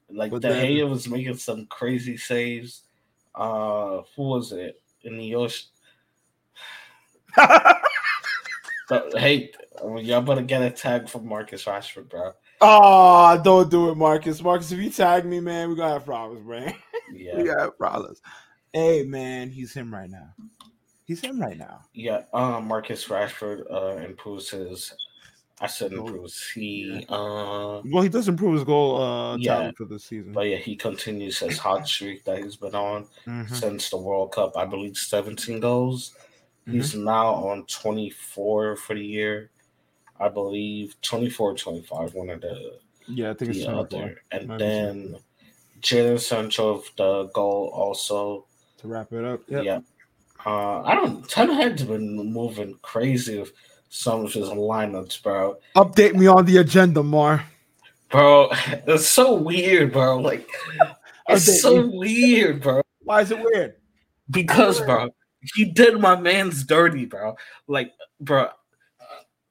[0.09, 2.83] like But De then- Gea was making some crazy saves.
[3.33, 5.67] Uh, who was it in the ocean?
[8.87, 9.51] But, hey,
[9.97, 12.33] y'all better get a tag from Marcus Rashford, bro.
[12.61, 14.43] oh, don't do it, Marcus.
[14.43, 16.73] Marcus, if you tag me, man, we're gonna have problems, man.
[17.13, 18.21] Yeah, we gotta have problems.
[18.73, 20.29] Hey, man, he's him right now.
[21.05, 21.81] He's him right now.
[21.93, 22.23] yeah.
[22.33, 24.93] Um, Marcus Rashford uh improves his.
[25.61, 26.49] I said improves.
[26.49, 29.71] He uh, Well, he does improve his goal uh Yeah.
[29.77, 30.33] for the season.
[30.33, 33.49] but yeah, he continues his hot streak that he's been on Mhm.
[33.55, 34.57] since the World Cup.
[34.57, 36.13] I believe seventeen goals.
[36.67, 39.51] He's now on 24 for the year.
[40.19, 44.21] I believe 24 25, one of the, Yeah, I think it's the 24 other.
[44.31, 45.15] And Might then
[45.81, 48.47] Jadon Sancho of the goal also.
[48.79, 49.41] to wrap it up.
[49.47, 49.81] Yeah.
[50.43, 53.51] Uh, I don't, Ten Hag's been moving crazy with
[53.89, 55.57] some his lineups, bro.
[55.75, 57.45] Update me on the agenda, Mar.
[58.09, 58.49] Bro,
[58.87, 60.17] it's so weird, bro.
[60.17, 60.47] Like,
[61.29, 61.97] it's so me.
[61.97, 62.81] weird, bro.
[63.03, 63.75] Why is it weird?
[64.29, 65.09] Because, bro,
[65.55, 67.35] he did my man's dirty, bro.
[67.67, 68.49] Like, bro,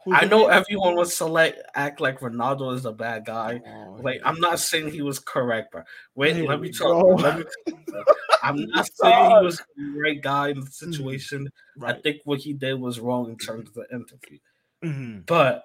[0.05, 3.61] Who's I know everyone would select act like Ronaldo is a bad guy.
[3.67, 5.83] Oh, Like I'm not saying he was correct, bro.
[6.15, 7.21] Wait, let me talk.
[7.21, 7.45] Let me
[7.91, 8.17] talk.
[8.43, 11.49] I'm not saying he was the right guy in the situation.
[11.81, 12.03] I right.
[12.03, 14.39] think what he did was wrong in terms of the interview.
[14.85, 15.25] Mhm.
[15.25, 15.65] But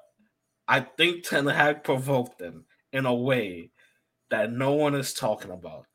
[0.68, 3.72] I think Ten Hag provoked him in a way
[4.30, 5.86] that no one is talking about.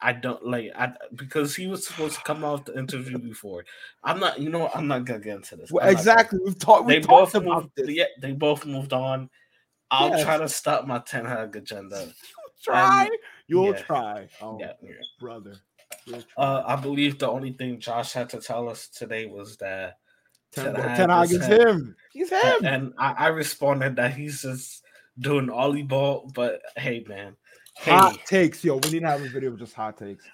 [0.00, 3.64] I don't like I because he was supposed to come out the interview before.
[4.04, 4.70] I'm not, you know.
[4.74, 5.72] I'm not gonna get into this.
[5.72, 6.38] Well, exactly.
[6.44, 6.86] We've talked.
[6.86, 7.70] they both talked moved.
[7.74, 7.88] this.
[7.90, 9.28] Yeah, they both moved on.
[9.90, 10.22] I'll Yes.
[10.24, 12.12] try to stop my Ten Hag agenda.
[12.62, 13.08] Try.
[13.46, 13.82] You'll yeah.
[13.82, 14.28] try.
[14.42, 14.90] Oh, Yeah, yeah.
[15.18, 15.56] brother.
[16.36, 19.98] Uh, I believe the only thing Josh had to tell us today was that,
[20.52, 21.60] Ten, Ten Ten Hag is him.
[21.68, 21.96] him.
[22.12, 22.64] He's him.
[22.64, 24.84] and I, I responded that he's just
[25.18, 26.30] doing Ole ball.
[26.34, 27.36] But hey, man,
[27.84, 28.76] hey, Hot takes, yo.
[28.76, 30.24] We need to have a video of just hot takes.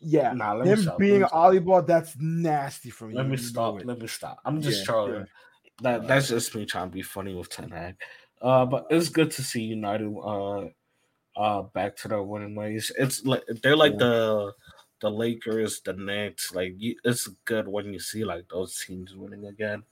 [0.00, 1.52] Yeah, nah, let me him let being me stop.
[1.52, 3.16] Ole ball, that's nasty from you.
[3.16, 3.84] Let me You stop.
[3.84, 4.38] Let me stop.
[4.44, 5.14] I'm just Yeah, trolling.
[5.14, 5.24] yeah.
[5.82, 7.96] That that's just me trying to be funny with Ten Hag.
[8.40, 10.68] Uh, but it's good to see United uh
[11.36, 12.92] uh back to their winning ways.
[12.98, 13.98] It's like they're like Yeah.
[13.98, 14.52] the
[15.00, 16.54] the Lakers, the Knicks.
[16.54, 19.82] Like you, it's good when you see like those teams winning again.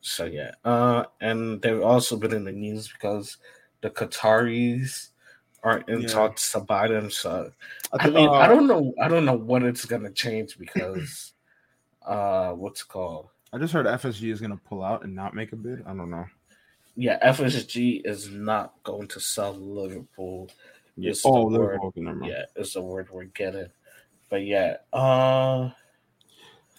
[0.00, 0.52] So yeah.
[0.64, 3.38] Uh, and they've also been in the news because
[3.82, 5.10] the Qataris
[5.66, 6.06] are in Yeah.
[6.08, 7.10] talks to buy them.
[7.10, 7.50] So
[7.92, 8.94] I think, mean, uh, I don't know.
[9.02, 11.32] I don't know what it's gonna change because
[12.06, 13.28] uh, what's it called?
[13.52, 15.82] I just heard FSG is gonna pull out and not make a bid.
[15.84, 16.24] I don't know.
[16.94, 20.48] Yeah, FSG is not going to sell Liverpool.
[20.96, 21.10] Yeah.
[21.10, 21.52] It's the Oh, word.
[21.52, 21.92] Liverpool.
[21.96, 22.32] never mind.
[22.32, 23.66] Yeah, it's the word we're getting.
[24.30, 25.70] But yeah, uh,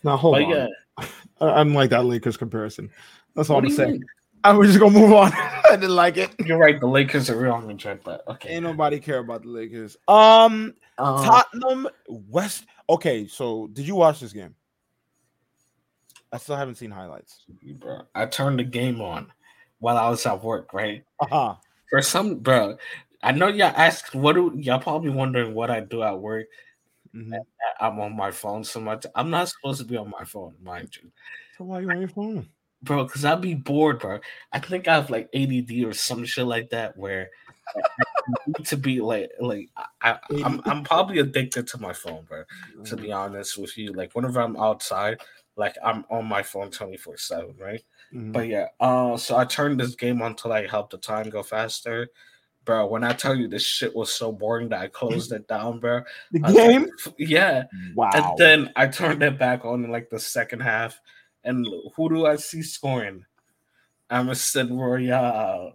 [0.04, 0.50] Now hold but on.
[0.50, 0.68] yeah.
[1.42, 2.90] I- I'm like that Lakers comparison.
[3.36, 3.92] That's all What I'm saying.
[3.92, 4.06] mean?
[4.44, 5.32] I was just gonna move on.
[5.70, 6.34] I didn't like it.
[6.46, 6.80] You're right.
[6.80, 8.50] The Lakers are real on the trend, but okay.
[8.56, 9.98] Ain't nobody care about the Lakers.
[10.08, 12.66] Um, Um, Tottenham West.
[12.90, 14.56] Okay, so did you watch this game?
[16.32, 17.46] I still haven't seen highlights.
[17.80, 19.32] bro, I turned the game on
[19.80, 20.74] while I was at work.
[20.74, 21.56] Right Uh-huh.
[21.90, 22.78] for some, bro.
[23.24, 26.48] I know y'all asked what do y'all probably wondering what I do at work.
[27.16, 27.40] Mhm.
[27.80, 29.06] I'm on my phone so much.
[29.16, 31.12] I'm not supposed to be on my phone, mind you,
[31.58, 32.48] So why you on your phone?
[32.84, 33.04] Bro.
[33.06, 34.20] Because I'd be bored, bro.
[34.52, 37.30] I think I have like ADD or some shit like that where
[37.76, 39.70] I I need to be like, like
[40.02, 42.44] I, I'm, I'm probably addicted to my phone, bro.
[42.86, 45.20] To be honest with you, like whenever I'm outside,
[45.56, 47.82] like I'm on my phone 24 seven, right?
[48.14, 48.32] Mhm.
[48.32, 51.44] But yeah, uh, so I turned this game on to like help the time go
[51.44, 52.10] faster.
[52.64, 55.80] Bro, when I tell you this shit was so boring that I closed it down,
[55.80, 56.02] bro.
[56.32, 56.90] the was like, game.
[57.18, 57.64] Yeah.
[57.96, 58.12] Wow.
[58.14, 61.00] And then I turned it back on in like the second half.
[61.44, 61.66] And
[61.96, 63.24] who do I see scoring?
[64.10, 65.74] Emerson Royal.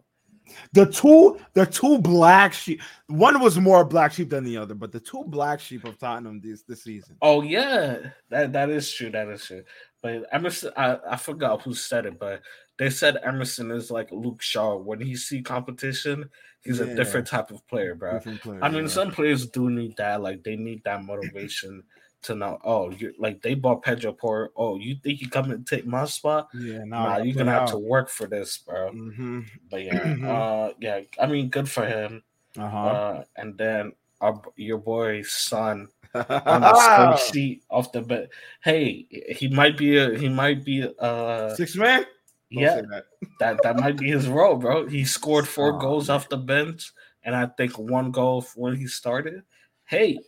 [0.73, 2.81] the two, the two black sheep.
[3.09, 6.41] One was more black sheep than the other, but the two black sheep of Tottenham
[6.41, 7.17] this this season.
[7.23, 7.99] Oh yeah,
[8.31, 9.11] that that is true.
[9.11, 9.65] That is true.
[10.03, 12.43] But Emerson, I, I forgot who said it, but
[12.79, 14.77] they said Emerson is like Luke Shaw.
[14.77, 16.29] When he see competition,
[16.65, 16.87] he's Yeah.
[16.87, 18.19] a different type of player, bro.
[18.19, 18.89] Players, I mean, yeah.
[18.89, 20.23] some players do need that.
[20.23, 21.83] Like they need that motivation
[22.23, 22.59] to know.
[22.65, 24.49] Oh, you're like they bought Pedro Porro.
[24.57, 26.49] Oh, you think you come and take my spot?
[26.55, 28.91] yeah, Nah, you're gonna have to work for this, bro.
[28.91, 29.41] Mm-hmm.
[29.71, 31.01] But yeah, uh, yeah.
[31.21, 32.23] I mean, good for him.
[32.59, 32.79] Uh-huh.
[32.79, 38.29] Uh, and then our, your boy son on the score sheet off the bed.
[38.63, 42.05] Hey, he might be a he might be a Six man.
[42.53, 43.05] Don't yeah that.
[43.41, 44.87] that that might be his role, bro.
[44.87, 46.93] He scored four Oh, goals off the bench,
[47.25, 49.43] and I think one goal when he started.
[49.85, 50.19] Hey,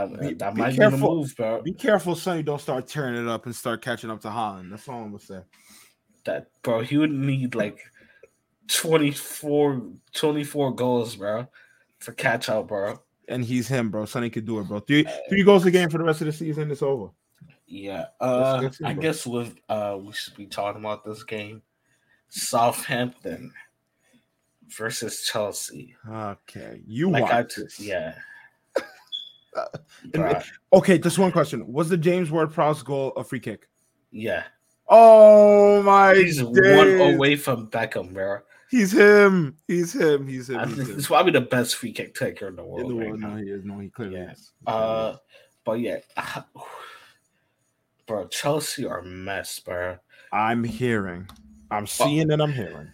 [0.00, 0.98] that Be- that be might be careful.
[0.98, 1.62] the move, bro.
[1.62, 2.36] Be careful, son.
[2.38, 4.70] You don't start tearing it up and start catching up to Haaland.
[4.70, 5.40] That's all I'm gonna say.
[6.24, 7.78] That bro, he would need like
[8.68, 9.82] 24,
[10.14, 11.46] 24 goals, bro,
[11.98, 12.98] for catch up, bro.
[13.28, 14.04] And he's him, bro.
[14.04, 14.80] Sonny could do it, bro.
[14.80, 16.70] Three three goals a game for the rest of the season.
[16.70, 17.10] It's over.
[17.66, 21.62] Yeah, uh, that's it, I guess with uh, we should be talking about this game,
[22.28, 23.52] Southampton
[24.68, 25.94] versus Chelsea.
[26.08, 27.80] Okay, you Like I, watch this.
[27.80, 28.14] yeah.
[30.14, 30.42] and-
[30.72, 33.68] Okay, just one question: Was the James Ward-Prowse goal a free kick?
[34.10, 34.44] yeah,
[34.88, 36.14] Oh my!
[36.14, 36.46] he's days.
[36.76, 38.38] one away from Beckham, bro.
[38.70, 39.56] He's him.
[39.68, 40.26] He's him.
[40.26, 40.68] He's him.
[40.68, 40.94] He's him.
[40.96, 42.90] he's probably the best free kick taker in the In world.
[42.90, 43.28] the right world, now.
[43.30, 43.64] no, he is.
[43.64, 44.32] No, he clearly Yeah.
[44.32, 44.52] is.
[44.66, 45.16] Uh,
[45.64, 45.98] but yeah,
[48.06, 49.96] bro, Chelsea are a mess, bro.
[50.32, 51.28] I'm hearing.
[51.70, 52.88] I'm seeing and I'm hearing.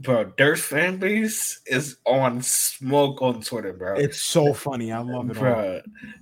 [0.00, 3.96] Bro, their fan base is on smoke on Twitter, bro.
[3.96, 4.92] It's so funny.
[4.92, 5.36] I love it.
[5.36, 5.42] all.
[5.42, 5.80] Bro,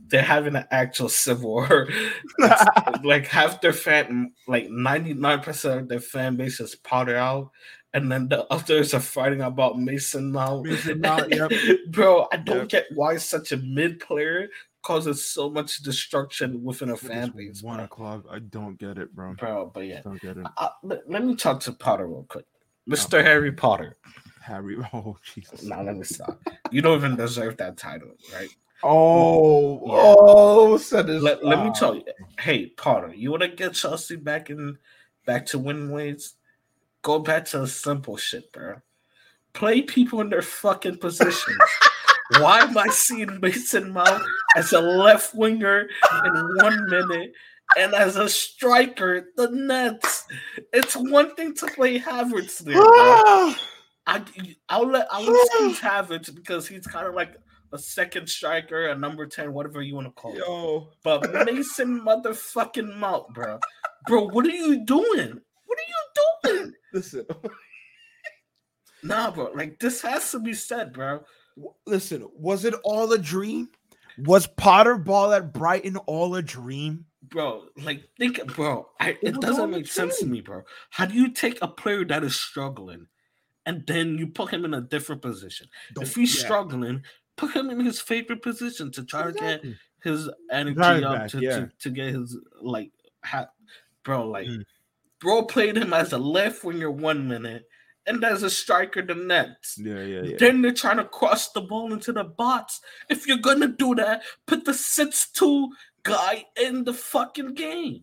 [0.08, 1.88] they're having an actual civil war.
[3.04, 7.50] Like half their fan, like ninety nine percent of their fan base is Potter out,
[7.94, 10.66] and then the others are fighting about Mason Mount.
[10.66, 11.50] Mason Mount, yep.
[11.90, 12.68] Bro, I don't Yep.
[12.68, 14.48] get why such a mid player
[14.82, 18.24] causes so much destruction within a fan base, one club.
[18.30, 19.34] I don't get it, bro.
[19.34, 20.46] Bro, but yeah, Don't get it.
[20.56, 22.46] uh, let, let me talk to Potter real quick,
[22.88, 23.96] Mister Harry Potter.
[24.40, 24.76] Harry.
[24.92, 25.62] Oh Jesus.
[25.62, 26.40] Now let me stop.
[26.70, 28.48] You don't even deserve that title, right?
[28.82, 30.14] Oh, Yeah.
[30.16, 31.22] oh, said this.
[31.22, 31.72] let, let me ah.
[31.72, 32.04] tell you,
[32.40, 34.78] hey Potter, you want to get Chelsea back in,
[35.26, 36.34] back to winning ways?
[37.02, 38.76] Go back to the simple shit, bro.
[39.52, 41.58] Play people in their fucking positions.
[42.38, 44.22] Why am I seeing Mason Mount
[44.56, 45.88] as a left winger
[46.24, 47.32] in one minute
[47.76, 50.26] and as a striker the Nets?
[50.72, 52.76] It's one thing to play Havertz there.
[54.06, 54.22] I
[54.70, 57.36] I'll let I'll excuse Havertz because he's kind of like
[57.72, 60.42] a second striker, a number ten, whatever you want to call it.
[61.04, 63.58] But Mason motherfucking Mount, bro.
[64.06, 65.40] Bro, what are you doing?
[65.66, 66.72] What are you doing?
[66.94, 67.26] listen,
[69.02, 69.50] Nah, bro.
[69.54, 71.20] Like this has to be said, bro.
[71.86, 72.26] listen.
[72.34, 73.68] Was it all a dream?
[74.18, 77.04] Was Potter ball at Brighton all a dream?
[77.30, 78.88] Bro, like think, bro.
[79.00, 80.62] I, It it was all doesn't make sense to me, bro.
[80.90, 83.06] How do you take a player that is struggling
[83.66, 85.68] and then you put him in a different position?
[86.00, 87.02] if he's yeah, struggling,
[87.36, 89.62] put him in his favorite position to try to get
[90.02, 91.56] his energy Drive up back, to, yeah.
[91.60, 92.90] to, to get his like
[93.24, 93.50] ha-
[94.04, 94.64] bro like Mm.
[95.20, 97.64] bro played him as a left winger one minute
[98.06, 99.78] and as a striker the next.
[99.78, 100.36] Yeah, yeah, yeah.
[100.38, 102.80] Then they're trying to cross the ball into the box.
[103.10, 105.68] If you're gonna do that, put the six two
[106.08, 108.02] guy in the fucking game.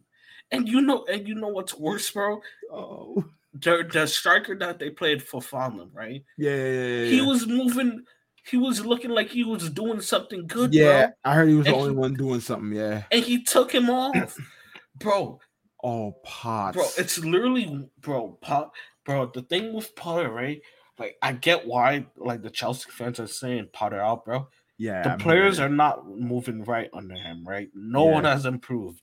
[0.52, 2.40] And you know, and you know what's worse, bro?
[2.72, 6.24] Oh, The the striker that they played Fofana, right?
[6.38, 7.06] yeah, yeah, yeah.
[7.10, 8.04] He was moving.
[8.48, 11.14] He was looking like he was doing something good, Yeah, bro.
[11.32, 12.74] I heard he was the only he- one doing something.
[12.78, 13.04] Yeah.
[13.12, 14.38] And he took him off,
[15.00, 15.40] bro.
[15.84, 16.76] Oh, pots.
[16.78, 18.72] Bro, it's literally, bro, Pot,
[19.04, 19.32] bro.
[19.34, 20.62] The thing with Potter, right?
[21.00, 24.48] Like, I get why, like, the Chelsea fans are saying Potter out, bro.
[24.78, 25.04] Yeah.
[25.04, 27.70] The I'm players are not moving right under him, right?
[27.74, 28.14] No Yeah.
[28.14, 29.02] one has improved.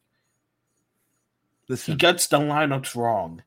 [1.68, 1.80] it.
[1.80, 3.42] He gets the lineups wrong.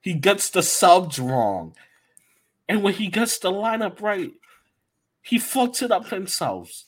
[0.00, 1.76] He gets the subs wrong.
[2.68, 4.32] And when he gets the lineup right,
[5.20, 6.84] he fucks it up himself.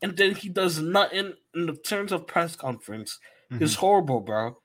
[0.00, 3.20] And then he does nothing in the terms of press conference.
[3.50, 3.80] It's mm-hmm.
[3.80, 4.58] horrible, bro.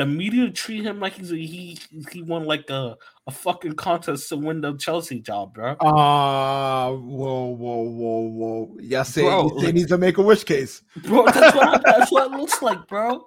[0.00, 1.78] The media treat him like he's a, he
[2.10, 2.96] he won like a,
[3.26, 5.76] a fucking contest to win the Chelsea job, bro.
[5.82, 8.76] Ah, whoa, whoa, whoa, whoa!
[8.80, 10.80] Yeah, say Bro, you say like- needs to make a wish case.
[11.04, 13.26] Bro, that's what that's what it looks like, bro.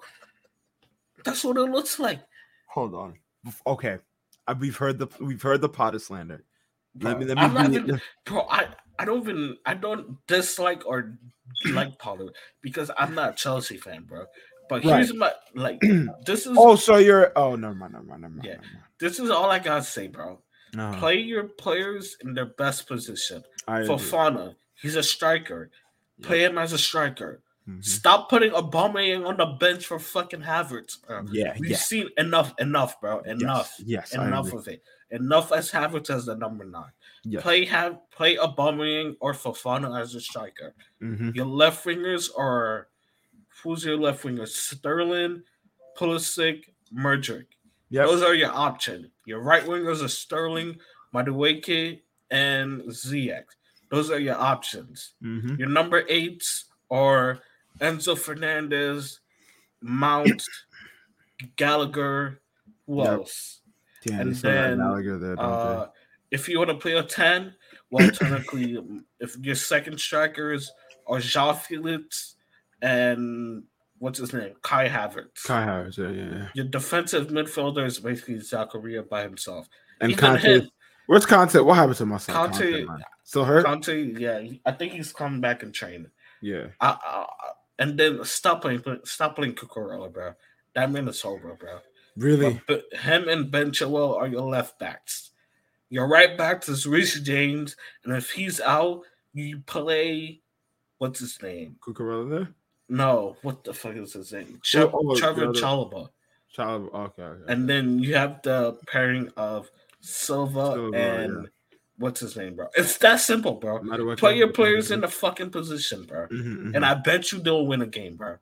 [1.23, 2.21] That's what it looks like.
[2.69, 3.19] Hold on.
[3.67, 3.99] Okay,
[4.47, 6.43] uh, we've heard the we've heard the Potter slander.
[6.99, 7.43] Let me Bro, let me.
[7.43, 8.65] I'm not even- bro, I,
[8.97, 11.19] I don't even I don't dislike or
[11.69, 14.25] like Pollard because I'm not a Chelsea fan, bro.
[14.69, 14.95] But Right.
[14.97, 15.79] here's my like
[16.25, 18.45] this is Oh, so you're oh never mind, never mind, never mind.
[18.45, 18.51] Yeah.
[18.53, 18.83] never mind.
[18.99, 20.39] this is all I gotta say, bro.
[20.75, 23.43] No, Play your players in their best position.
[23.67, 24.07] I For agree.
[24.07, 25.69] Fana, he's a striker.
[26.21, 27.41] Play him as a striker.
[27.69, 27.83] Mhm.
[27.85, 31.23] Stop putting Aubameyang on the bench for fucking Havertz, bro.
[31.31, 33.19] Yeah, We've yeah, seen enough, enough, bro.
[33.21, 34.83] Enough, Yes, yes enough of it.
[35.11, 36.91] Enough as Havertz as the number nine.
[37.23, 37.41] Yes.
[37.43, 40.73] Play have play Aubameyang or Fofana as a striker.
[41.01, 41.35] Mhm.
[41.35, 42.87] Your left wingers are
[43.61, 44.45] who's your left winger?
[44.45, 45.43] Sterling,
[45.97, 46.63] Pulisic,
[46.95, 47.45] Mudryk.
[47.89, 48.07] Yep.
[48.07, 49.07] Those are your options.
[49.25, 50.77] Your right wingers are Sterling,
[51.13, 52.01] Madueke,
[52.31, 53.43] and Ziyech.
[53.91, 55.13] Those are your options.
[55.23, 55.59] Mhm.
[55.59, 57.39] Your number eights are
[57.79, 59.19] Enzo Fernandez,
[59.81, 60.43] Mount,
[61.55, 62.41] Gallagher.
[62.87, 63.07] Who Yep.
[63.07, 63.61] else?
[64.05, 65.87] Damn, And they still got then, Gallagher there, Uh,
[66.31, 67.55] if you want to play a 10,
[67.89, 68.77] well, technically,
[69.19, 70.71] if your second strikers
[71.07, 72.35] are João Félix
[72.83, 73.63] and
[73.97, 74.53] what's his name?
[74.61, 75.43] Kai Havertz.
[75.45, 76.47] Kai Havertz, yeah, yeah.
[76.53, 79.67] Your defensive midfielder is basically Zakaria by himself.
[80.01, 80.69] And Even Kante, him,
[81.07, 81.63] where's Kante?
[81.65, 82.35] What happened to my son?
[82.35, 83.65] Kante- Kante, still hurt?
[83.65, 86.11] Kante, yeah, I think he's coming back and training.
[86.41, 86.67] yeah.
[86.81, 87.25] I, I,
[87.79, 90.33] and then stop playing, stop playing Cucurella, bro.
[90.75, 91.79] That man is sober, bro.
[92.17, 92.61] Really?
[92.67, 95.31] But, but him and Ben Chilwell are your left backs.
[95.89, 99.01] Your right backs is Reece James, and if he's out,
[99.33, 100.41] you play
[100.97, 101.75] what's his name?
[101.85, 102.49] Cucurella there?
[102.93, 104.59] No, what the fuck is his name?
[104.61, 106.09] Ch- Oh, oh, Trevor other- Chalobah.
[106.51, 106.89] Child.
[106.93, 107.23] Okay.
[107.23, 107.51] okay.
[107.51, 109.71] And then you have the pairing of
[110.01, 111.49] Silva, Silva, and
[111.97, 112.67] what's his name, bro?
[112.75, 113.79] It's that simple, bro.
[114.15, 116.27] Play your players in the fucking position, bro.
[116.27, 116.75] Mhm, mhm.
[116.75, 118.37] And I bet you they'll win a game, bro.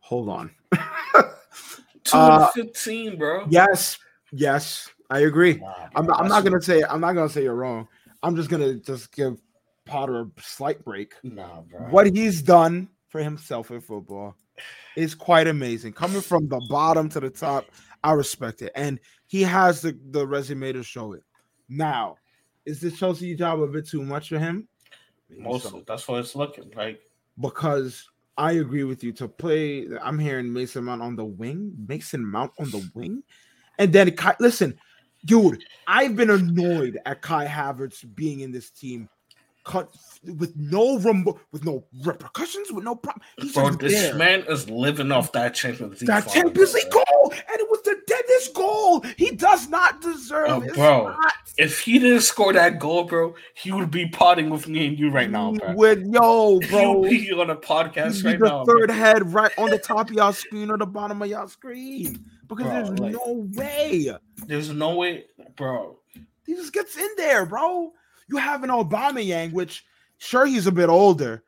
[0.00, 0.50] hold on.
[2.04, 3.46] Two Uh, fifteen, bro.
[3.48, 3.96] yes,
[4.30, 5.54] yes, I agree.
[5.54, 7.88] Nah, I'm not, I'm not gonna say I'm not gonna say you're wrong.
[8.22, 9.40] I'm just gonna just give
[9.84, 11.14] Potter a slight break.
[11.22, 11.80] Nah, bro.
[11.90, 14.36] What he's done for himself in football
[14.96, 15.92] is quite amazing.
[15.92, 17.66] Coming from the bottom to the top,
[18.02, 21.22] I respect it, and he has the the resume to show it.
[21.68, 22.16] Now,
[22.64, 24.68] is the Chelsea job a bit too much for him?
[25.36, 25.82] Most so.
[25.86, 27.00] that's what it's looking like.
[27.40, 29.88] because I agree with you to play.
[30.02, 33.22] I'm hearing Mason Mount on the wing, Mason Mount on the wing,
[33.78, 34.78] and then Kai, listen,
[35.24, 35.64] dude.
[35.86, 39.08] I've been annoyed at Kai Havertz being in this team,
[39.64, 39.94] cut
[40.24, 43.22] with no rumble, with no repercussions, with no problem.
[43.38, 44.14] He's Bro, this there.
[44.14, 46.08] man is living off that Champions League.
[46.08, 49.00] that Champions League goal, and it was the deadest goal.
[49.16, 50.48] He does not deserve.
[50.48, 51.08] Oh, it's bro.
[51.08, 51.32] not.
[51.56, 55.10] If he didn't score that goal, bro, he would be potting with me and you
[55.10, 55.72] right now, He bro.
[55.74, 57.02] would yo, He bro.
[57.02, 58.64] be on a podcast right the now.
[58.64, 58.96] third bro.
[58.96, 62.64] head right on the top of y'all screen or the bottom of y'all screen because
[62.66, 64.10] Bro, there's like- no way
[64.46, 65.24] There's no way,
[65.56, 65.98] bro.
[66.46, 67.92] he just gets in there, bro.
[68.28, 69.84] You have an Aubameyang, which
[70.18, 71.42] sure he's a bit older,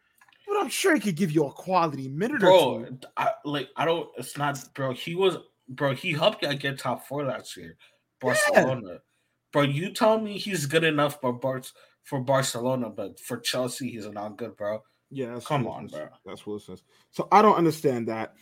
[0.46, 2.98] but I'm sure he could give you a quality minute or two.
[3.16, 4.08] I, like I don't.
[4.16, 4.92] It's not, bro.
[4.92, 5.94] He was, bro.
[5.94, 7.76] He helped you get top four last year,
[8.20, 8.98] Barcelona.
[9.52, 11.62] Bro, you tell me he's good enough for Bar-
[12.04, 14.82] for Barcelona, but for Chelsea he's not good, bro.
[15.10, 16.08] Yeah, that's Come on, bro.
[16.24, 16.82] That's what it says.
[17.10, 18.34] So I don't understand that.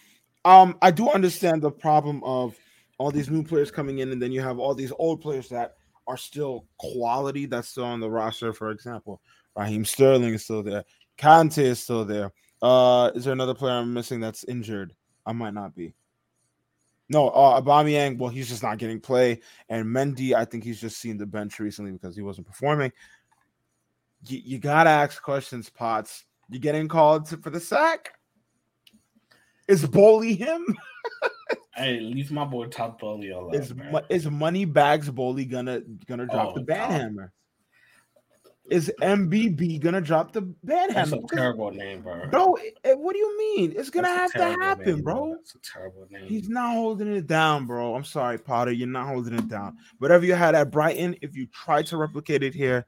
[0.44, 2.56] Um, I do understand the problem of
[2.98, 5.76] all these new players coming in, and then you have all these old players that
[6.06, 8.52] are still quality that's still on the roster.
[8.52, 9.20] For example,
[9.56, 10.84] Raheem Sterling is still there.
[11.18, 12.32] Kante is still there.
[12.60, 14.94] Uh, is there another player I'm missing that's injured?
[15.26, 15.94] I might not be.
[17.08, 18.18] No, uh, Aubameyang.
[18.18, 20.32] Well, he's just not getting play, and Mendy.
[20.32, 22.92] I think he's just seen the bench recently because he wasn't performing.
[24.26, 26.24] You, you gotta ask questions, Potts.
[26.48, 28.12] You getting called to, for the sack?
[29.68, 30.64] Is Boehly him?
[31.76, 33.54] Hey, leave my boy Todd Boehly alone.
[33.54, 34.00] Is man.
[34.08, 36.90] Is Money Bags Boehly gonna gonna drop Oh, the God.
[36.90, 37.32] hammer?
[38.70, 41.22] Is MBB gonna drop the bad That's hammer?
[41.30, 42.28] a terrible name, bro.
[42.30, 42.54] Bro,
[42.84, 43.74] eh, what do you mean?
[43.76, 45.34] It's gonna That's have to happen, name, bro.
[45.36, 46.24] That's a terrible name.
[46.26, 47.94] He's not holding it down, bro.
[47.94, 48.72] I'm sorry, Potter.
[48.72, 49.76] You're not holding it down.
[49.98, 52.86] Whatever you had at Brighton, if you try to replicate it here,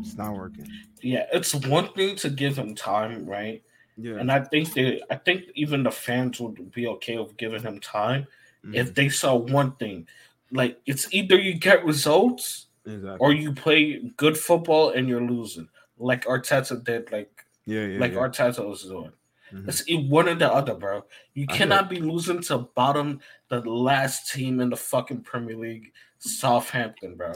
[0.00, 0.66] it's not working.
[1.00, 3.62] yeah, it's one thing to give him time, right?
[3.96, 4.16] Yeah.
[4.16, 7.78] And I think they, I think even the fans would be okay with giving him
[7.80, 8.26] time
[8.64, 8.74] Mhm.
[8.74, 10.08] if they saw one thing.
[10.50, 13.18] Like it's either you get results exactly.
[13.20, 15.68] or you play good football and you're losing,
[15.98, 18.00] like Arteta did, like yeah, yeah.
[18.00, 18.18] like yeah.
[18.18, 19.12] Arteta was doing.
[19.52, 19.68] Mhm.
[19.68, 21.04] It's one or the other, bro.
[21.34, 25.92] You I cannot be losing to bottom, the last team in the fucking Premier League,
[26.18, 27.34] Southampton, bro.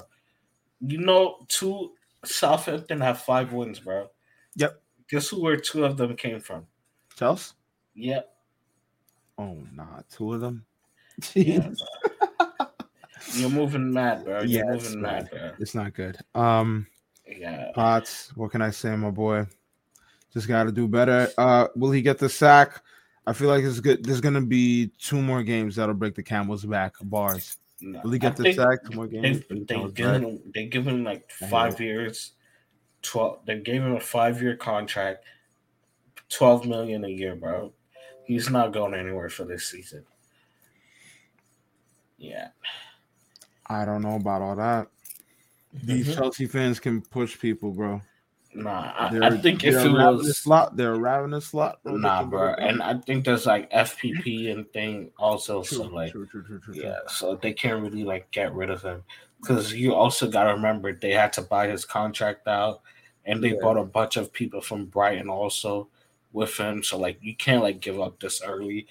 [0.81, 1.93] You know, two
[2.25, 4.11] Southampton have five wins, bro.
[4.57, 4.81] Yep.
[5.11, 6.67] Guess who where two of them came from?
[7.17, 7.55] Chelsea?
[7.95, 8.29] Yep.
[9.39, 10.65] Oh, nah, two of them.
[11.35, 11.71] Yeah.
[13.35, 14.43] You're moving mad, bro.
[14.43, 15.51] You're Yeah, it's moving not- mad, bro.
[15.59, 16.17] It's not good.
[16.35, 16.87] Um,
[17.27, 17.71] Yeah.
[17.75, 19.47] Potts, what can I say, my boy?
[20.33, 21.29] Just got to do better.
[21.37, 22.83] Uh, will he get the sack?
[23.27, 24.05] I feel like it's good.
[24.05, 26.95] There's gonna be two more games that'll break the camel's back.
[27.03, 27.59] Bars.
[27.81, 28.85] No, Will he I get the sack?
[28.91, 29.43] Two more games.
[29.51, 30.23] They they back?
[30.23, 32.33] him they given him like five years,
[33.03, 33.41] twelve.
[33.47, 35.25] They gave him a five year contract,
[36.29, 37.73] twelve million a year, bro.
[38.25, 40.05] He's not going anywhere for this season.
[42.19, 42.49] Yeah,
[43.67, 44.89] I don't know about all that.
[45.73, 46.15] These Mhm.
[46.15, 48.01] Chelsea fans can push people, bro.
[48.55, 48.93] nah.
[48.99, 51.81] I, I think if it a ravenous was slot, they're a ravenous slot.
[51.85, 51.97] bro.
[51.97, 55.63] Nah, bro, and I think there's like FFP and thing also.
[55.63, 56.83] True, so like, true, true, true, true, true.
[56.83, 59.05] yeah, so they can't really like get rid of him
[59.41, 62.81] because you also got to remember they had to buy his contract out,
[63.25, 63.61] and they Yeah.
[63.61, 65.89] bought a bunch of people from Brighton also
[66.33, 66.83] with him.
[66.83, 68.87] So like you can't like give up this early,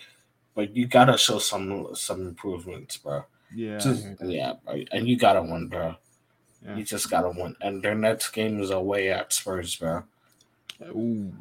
[0.55, 3.23] but you gotta show some some improvements, bro.
[3.53, 4.83] Yeah, Just- yeah, bro.
[4.91, 5.95] and you gotta win, bro.
[6.63, 6.75] Yeah.
[6.75, 10.03] You just gotta win, and their next game is away at Spurs, bro.
[10.89, 11.31] Ooh.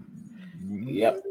[0.68, 1.22] Yep.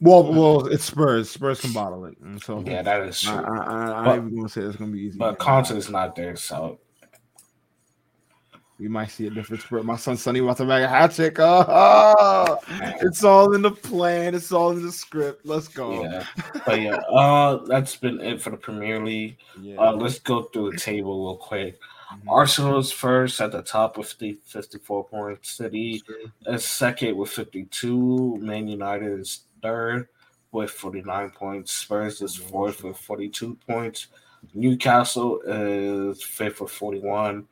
[0.00, 1.30] Well, well, it's Spurs.
[1.30, 2.16] Spurs can bottle it.
[2.18, 3.34] And so Yeah, that is true.
[3.34, 5.18] I, I, I But- ain't even gonna say it's gonna be easy.
[5.18, 6.78] But Conte is not there, so
[8.78, 9.84] we might see a different Spurs.
[9.84, 11.36] My son Sonny about to make a hat trick.
[11.40, 12.58] Oh,
[13.00, 14.34] it's all in the plan.
[14.34, 15.44] It's all in the script.
[15.44, 16.02] Let's go.
[16.04, 16.24] yeah.
[16.64, 19.36] But yeah, uh, that's been it for the Premier League.
[19.60, 19.76] Yeah.
[19.78, 21.78] Uh, let's go through the table real quick.
[22.12, 22.28] Mhm.
[22.28, 25.50] Arsenal's first at the top with 54 points.
[25.50, 26.54] City Sure.
[26.54, 28.36] is second with 52.
[28.40, 30.08] Man United is third
[30.52, 31.72] with 49 points.
[31.72, 34.06] Spurs is fourth with 42 points.
[34.54, 37.46] Newcastle is fifth with 41.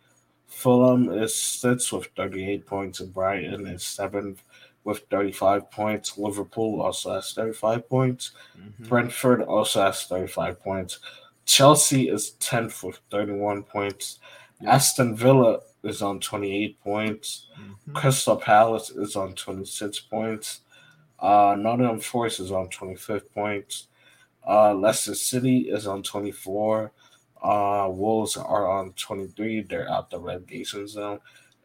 [0.46, 3.00] Fulham is sixth with 38 points.
[3.00, 4.42] And Brighton is seventh
[4.84, 6.16] with 35 points.
[6.16, 8.30] Liverpool also has 35 points.
[8.58, 8.88] Mhm.
[8.88, 10.98] Brentford also has 35 points.
[11.44, 14.18] Chelsea is 10th with 31 points.
[14.64, 17.46] Aston Villa is on 28 points.
[17.58, 17.94] Mhm.
[17.94, 20.60] Crystal Palace is on 26 points.
[21.18, 23.88] Uh, Nottingham Forest is on 25 points.
[24.46, 26.92] Uh, Leicester City is on 24.
[27.42, 29.60] Uh, Wolves are on 23.
[29.62, 31.20] They're out the relegation zone.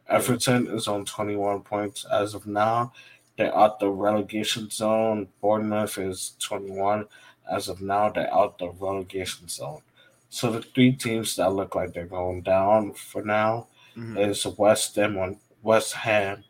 [0.08, 2.92] Everton is on 21 points as of now.
[3.36, 5.28] They're out the relegation zone.
[5.40, 7.06] Bournemouth is 21
[7.50, 8.10] as of now.
[8.10, 9.80] They're out the relegation zone.
[10.28, 14.28] So the three teams that look like they're going down for now Mhm.
[14.30, 16.44] is West Ham on West Ham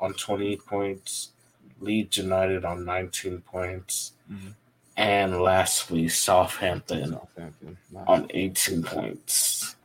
[0.00, 1.30] on 28 points,
[1.80, 4.54] Leeds United on 19 points, Mhm.
[4.98, 7.78] And lastly Southampton Southampton.
[7.92, 8.04] Nice.
[8.08, 9.76] on 18 points.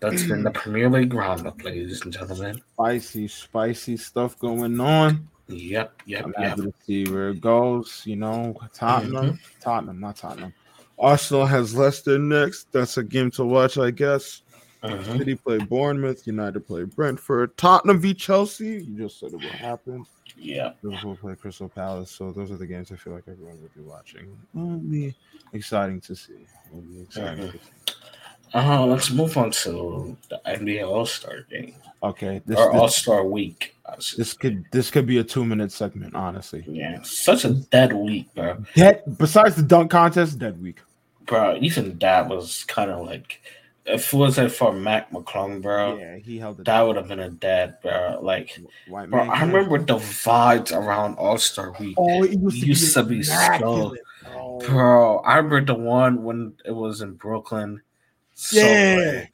[0.00, 2.60] That's been the Premier League roundup, ladies and gentlemen.
[2.74, 5.26] Spicy, spicy stuff going on.
[5.48, 6.50] Yep, yep, I'm yep.
[6.50, 8.02] happy to see where it goes.
[8.04, 9.60] You know, Tottenham, Mm-hmm.
[9.60, 10.54] Tottenham, not Tottenham.
[11.00, 12.70] Arsenal has Leicester next.
[12.70, 14.42] That's a game to watch, I guess.
[14.84, 15.18] Mhm.
[15.18, 16.26] City play Bournemouth.
[16.26, 17.56] United play Brentford.
[17.56, 18.84] Tottenham v Chelsea.
[18.84, 20.04] You just said it will happen.
[20.38, 20.78] Yep.
[20.82, 22.10] Liverpool play Crystal Palace.
[22.10, 24.36] So those are the games I feel like everyone will be watching.
[24.54, 25.14] It'll be
[25.52, 26.46] exciting to see.
[26.70, 27.44] It'll be exciting.
[27.44, 27.52] Mhm.
[27.52, 27.94] to see.
[28.54, 33.24] Uh, let's move on to the NBA All Star game Okay, this or All Star
[33.24, 33.74] Week.
[34.16, 36.14] This could this could be a two minute segment.
[36.14, 38.62] Honestly, yeah, such a dead week, bro.
[38.74, 39.02] dead.
[39.18, 40.80] Besides the dunk contest, dead week.
[41.26, 43.40] Bro, even that was kind of like
[43.88, 45.96] if it wasn't for Mac McClung, bro.
[45.98, 46.64] yeah, he held.
[46.64, 48.18] That would have been a dead, bro.
[48.22, 48.58] Like,
[48.88, 51.94] White bro, man I can't- remember the vibes around All Star Week.
[51.98, 54.58] Oh, it used to used be, to be so- immaculate, bro.
[54.66, 57.80] Bro, I remember the one when it was in Brooklyn.
[58.34, 58.96] So Yeah.
[58.96, 59.28] lit.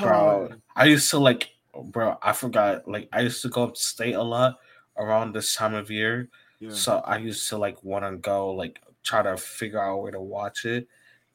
[0.00, 0.50] bro.
[0.76, 1.48] I used to like,
[1.84, 2.16] bro.
[2.22, 2.86] I forgot.
[2.88, 4.58] Like, I used to go upstate a lot
[4.96, 6.28] around this time of year.
[6.58, 6.70] Yeah.
[6.72, 10.20] So I used to like want to go like try to figure out where to
[10.20, 10.86] watch it,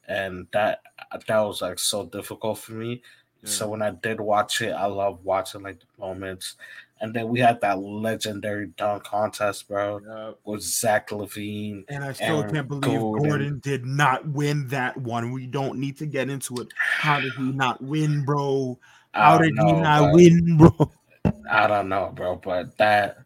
[0.08, 0.80] and that
[1.26, 3.02] that was like so difficult for me.
[3.44, 3.70] So mm.
[3.70, 6.56] when I did watch it, I love watching like the moments.
[7.00, 10.32] And then we had that legendary dunk contest, bro, Yeah.
[10.44, 11.84] with Zach LaVine.
[11.88, 13.28] And I still Aaron can't believe Gordon.
[13.28, 13.58] Gordon.
[13.58, 15.32] did not win that one.
[15.32, 16.68] We don't need to get into it.
[16.76, 18.78] How did he not win, bro?
[19.12, 20.90] How did he not win, bro?
[21.50, 23.18] I don't know, bro, but that,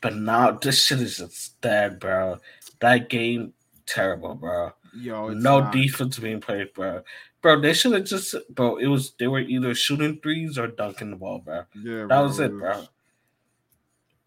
[0.00, 2.38] but now this shit is just dead, bro.
[2.80, 3.52] That game,
[3.84, 4.72] terrible, bro.
[4.98, 5.72] Yo, it's no not.
[5.72, 7.02] defense being played, bro.
[7.40, 8.76] Bro, they should have just, bro.
[8.76, 11.62] It was they were either shooting threes or dunking the ball, bro.
[11.82, 12.84] Yeah, That was it, bro.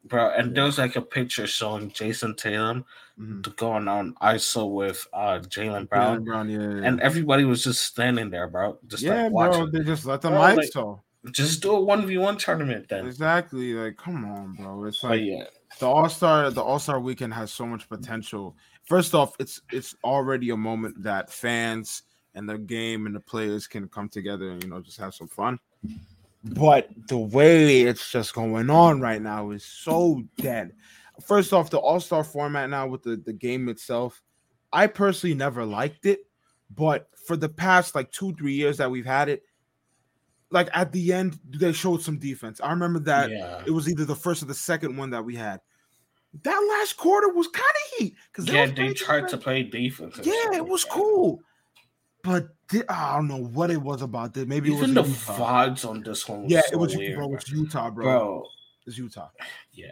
[0.03, 2.85] Bro, and there was like a picture showing Jayson Tatum
[3.19, 3.55] Mhm.
[3.55, 6.87] going on ISO with uh Jaylen Brown, Brown, yeah, yeah.
[6.87, 8.79] and everybody was just standing there, bro.
[8.87, 11.33] Just yeah, like bro, they just let the Bro, mics like-.
[11.33, 13.05] Just do a one v one tournament then.
[13.05, 13.75] Exactly.
[13.75, 14.85] Like, come on, bro.
[14.85, 15.43] It's like yeah,
[15.79, 18.55] the All Star, the All Star weekend has so much potential.
[18.83, 22.03] First off, it's it's already a moment that fans
[22.35, 25.27] and the game and the players can come together and you know just have some
[25.27, 25.59] fun.
[26.43, 30.73] But the way it's just going on right now is so dead.
[31.25, 34.21] First off, the All Star format now with the, the game itself,
[34.73, 36.21] I personally never liked it.
[36.75, 39.43] But for the past like two, three years that we've had it,
[40.49, 42.59] like at the end, they showed some defense.
[42.61, 45.35] I remember that yeah, it was either the first or the second one that we
[45.35, 45.59] had.
[46.43, 48.65] That last quarter was kind of heat because yeah.
[48.67, 50.19] They tried to play defense.
[50.23, 50.91] Yeah, it was that.
[50.91, 51.41] cool,
[52.23, 54.47] but thi- I don't know what it was about it.
[54.47, 55.37] Maybe Even it the was Utah.
[55.67, 56.45] vibes on this one.
[56.47, 57.33] Yeah, so it was weird, bro.
[57.33, 58.03] It's Utah, bro.
[58.05, 58.43] bro.
[58.87, 59.29] It's Utah.
[59.73, 59.91] Yeah,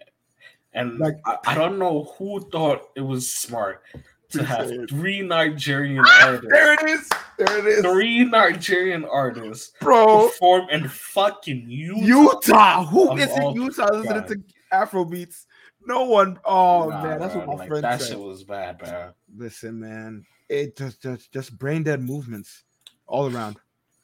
[0.73, 3.83] and Like- I, I don't know who thought it was smart
[4.29, 7.09] to have three Nigerian Ah, artists, there it is.
[7.37, 10.29] There it is, three Nigerian artists bro.
[10.29, 11.99] perform in fucking Utah.
[12.05, 12.85] Utah.
[12.85, 15.47] Who is in Utah listening to Afro beats?
[15.85, 16.39] No one.
[16.45, 18.07] Oh Nah, man, that's bro, what my like, friend That said.
[18.09, 19.11] shit was bad, bro.
[19.35, 22.63] Listen, man, it just just just brain dead movements
[23.07, 23.57] all around.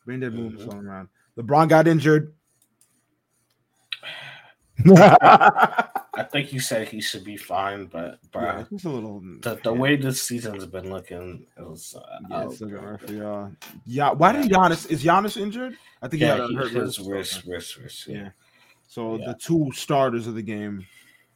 [0.05, 0.73] Brain dead movements Mhm.
[0.73, 1.09] all around.
[1.38, 2.34] LeBron got injured.
[4.88, 9.21] I think you said he should be fine, but bro, it's a little.
[9.41, 13.11] the, the way this season's been looking, it was uh, yeah, it's looking rough for
[13.13, 13.51] y'all.
[13.86, 14.89] Yeah, why did Giannis?
[14.89, 15.76] Is Giannis injured?
[16.01, 16.99] I think Yeah, he got hurt wrist.
[17.05, 18.07] wrist, wrist, wrist.
[18.07, 18.17] Yeah.
[18.17, 18.30] Yeah.
[18.88, 19.26] So Yeah.
[19.28, 20.86] the two starters of the game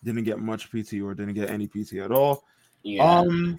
[0.04, 2.44] didn't get much PT or didn't get any PT at all.
[2.84, 3.04] yeah.
[3.20, 3.58] Um,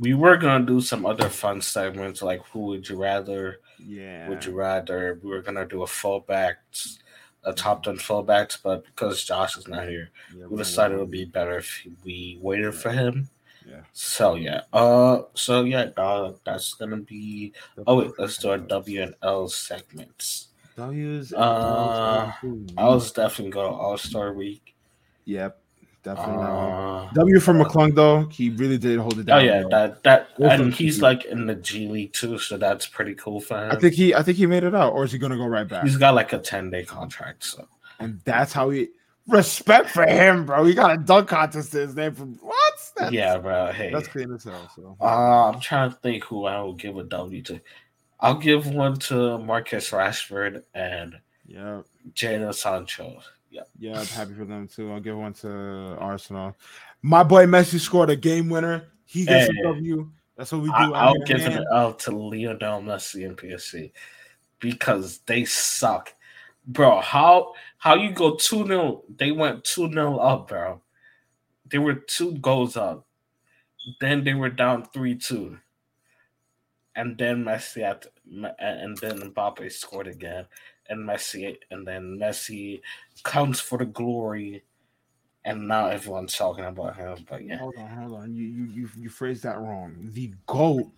[0.00, 4.28] we were gonna do some other fun segments like who would you rather yeah.
[4.28, 6.56] would you rather we were gonna do a fullback
[7.42, 11.10] a top 10 fullbacks but because josh is not here Yeah, we decided it would
[11.10, 13.28] be better if we waited for him
[13.68, 13.80] Yeah.
[13.92, 17.52] so yeah uh so yeah uh, that's gonna be
[17.86, 21.32] oh wait let's do our w and l segments W's.
[21.34, 22.32] Uh,
[22.78, 24.73] i was definitely going to all-star week
[25.26, 25.60] Yep,
[26.02, 26.44] definitely.
[26.44, 29.38] uh, W for McClung though, he really did hold it down.
[29.38, 29.46] oh down.
[29.46, 29.70] yeah bro.
[29.70, 33.64] that that and he's like in the g league too so that's pretty cool for
[33.64, 35.46] him I think he, I think he made it out, or is he gonna go
[35.46, 35.84] right back?
[35.84, 37.44] He's got like a 10 day contract.
[37.44, 37.66] So
[37.98, 38.88] And that's how he
[39.28, 40.64] respect for him, bro.
[40.64, 42.74] He got a dunk contest to his name from what?
[42.96, 43.72] That's, yeah, bro.
[43.72, 44.70] Hey, that's clean as hell.
[44.76, 47.60] So uh, I'm trying to think who I will give a W to.
[48.20, 51.16] I'll give one to Marcus Rashford and
[51.46, 53.18] yeah, Jadon Sancho.
[53.54, 54.92] Yeah, yeah, I'm happy for them too.
[54.92, 56.56] I'll give one to Arsenal.
[57.02, 58.88] My boy Messi scored a game winner.
[59.04, 59.60] He gets Hey.
[59.60, 60.10] a W.
[60.36, 60.74] That's what we do.
[60.74, 63.92] I, I'm I'll give it out to Lionel Messi and PSG
[64.58, 66.12] because they suck,
[66.66, 67.00] bro.
[67.00, 70.82] How how you go two 0 They went two 0 up, bro.
[71.70, 73.06] They were two goals up.
[74.00, 75.58] Then they were down three two.
[76.96, 78.10] And then Messi had to,
[78.58, 80.46] and then Mbappe scored again,
[80.88, 82.80] and Messi and then Messi
[83.22, 84.64] comes for the glory,
[85.44, 87.24] and now everyone's talking about him.
[87.28, 88.34] But yeah, Hold on, hold on.
[88.34, 89.94] You you you, you phrased that wrong.
[90.12, 90.90] The goat.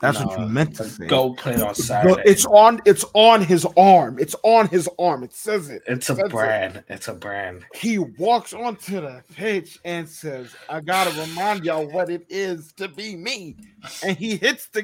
[0.00, 1.06] That's what you meant to say.
[1.06, 2.22] Go played on Saturday.
[2.26, 4.18] it's on it's on his arm.
[4.18, 5.22] It's on his arm.
[5.22, 5.82] It says it.
[5.86, 6.32] It's a That's it.
[6.32, 6.84] brand.
[6.88, 7.64] It's a brand.
[7.74, 12.88] He walks onto the pitch and says, I gotta remind y'all what it is to
[12.88, 13.56] be me.
[14.02, 14.82] And he hits the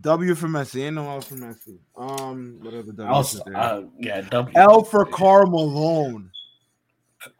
[0.00, 0.84] W for Messi.
[0.84, 1.78] Ain't no L for Messi.
[1.96, 3.06] Um, whatever W?
[3.12, 3.56] Also, is there?
[3.56, 4.52] uh, yeah, W.
[4.56, 6.30] L for Karl Malone.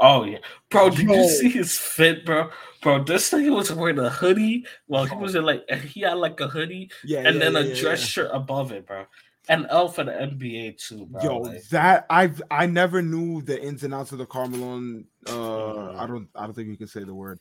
[0.01, 0.39] Oh yeah,
[0.71, 0.91] bro.
[0.91, 1.15] Did Yo.
[1.15, 2.51] you see his fit, bro?
[2.83, 4.67] Bro, this thing was wearing a hoodie.
[4.89, 7.73] Well, he was in like he had like a hoodie Yeah, and yeah, then yeah,
[7.73, 9.07] a dress shirt above it, bro.
[9.49, 11.23] And L for the NBA too, bro.
[11.23, 15.05] Yo, like, that I I never knew the ins and outs of the Karl Malone.
[15.27, 16.01] Uh, Mhm.
[16.01, 17.39] I don't I don't think you can say the word.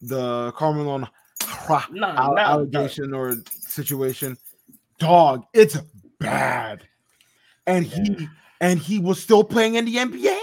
[0.00, 0.52] The
[1.04, 1.12] ha-
[1.68, 4.36] nah, al- nah, allegation or situation.
[4.98, 5.76] Dog, it's
[6.18, 6.86] bad.
[7.66, 8.28] And he
[8.60, 10.38] and he was still playing in the NBA.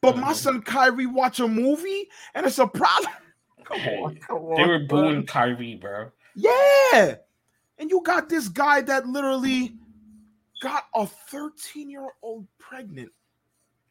[0.00, 0.36] But my Mhm.
[0.36, 3.12] son Kyrie watch a movie and it's a problem.
[3.64, 4.56] come on, come on.
[4.56, 5.02] They were bro.
[5.02, 6.10] booing Kyrie, bro.
[6.34, 7.16] Yeah.
[7.78, 9.74] And you got this guy that literally
[10.62, 13.10] got a 13 year old pregnant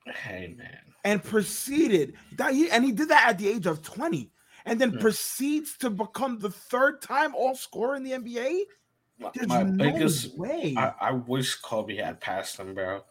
[0.06, 0.80] Hey man.
[1.04, 4.32] and proceeded that he and he did that at the age of 20
[4.66, 4.98] and then Hmm.
[5.00, 8.64] proceeds to become the third time all scorer in the NBA.
[9.34, 10.76] There's my no biggest way.
[10.78, 13.04] I, I wish Kobe had passed him, bro.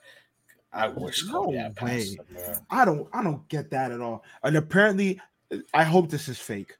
[0.73, 2.17] I wish Kobe No had passed way.
[2.17, 2.55] him, bro.
[2.71, 4.25] I don't I don't get that at all.
[4.43, 5.21] And apparently
[5.75, 6.77] I hope this is fake.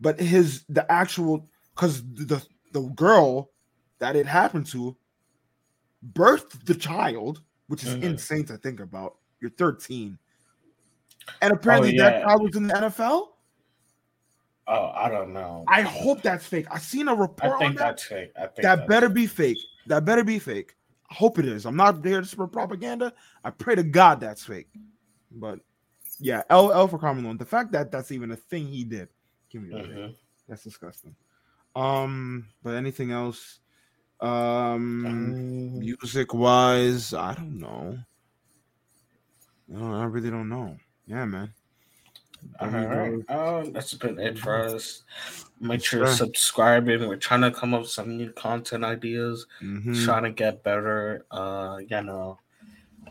[0.00, 3.50] But his the actual cuz the the girl
[3.98, 4.96] that it happened to
[6.12, 8.02] birthed the child, which is Mhm.
[8.02, 9.16] insane to think about.
[9.40, 10.18] You're 13.
[11.40, 12.24] And apparently that Oh, yeah.
[12.26, 13.28] child was in the NFL.
[14.68, 15.64] Oh, I don't know.
[15.68, 16.66] I hope that's fake.
[16.70, 17.84] I seen a report I think that.
[17.84, 18.30] that's fake.
[18.36, 19.58] I think That better be fake.
[19.86, 20.74] That better be fake.
[21.10, 21.66] I hope it is.
[21.66, 23.12] I'm not there to spread propaganda.
[23.44, 24.68] I pray to God that's fake.
[25.30, 25.58] But
[26.18, 27.38] yeah, L L for Karl Malone.
[27.38, 29.08] The fact that that's even a thing he did,
[29.50, 29.84] give me break.
[29.84, 30.14] Mhm.
[30.48, 31.16] That's disgusting.
[31.74, 33.58] Um, but anything else?
[34.20, 37.98] Um, Um, music wise, I don't know.
[39.68, 40.78] No, I really don't know.
[41.06, 41.52] Yeah, man.
[42.60, 45.02] All we Um, that's been it for us.
[45.60, 46.14] Make sure sir.
[46.14, 47.06] subscribing.
[47.08, 49.46] We're trying to come up with some new content ideas.
[49.60, 50.04] Mhm.
[50.04, 51.24] Trying to get better.
[51.30, 52.38] Uh, you know,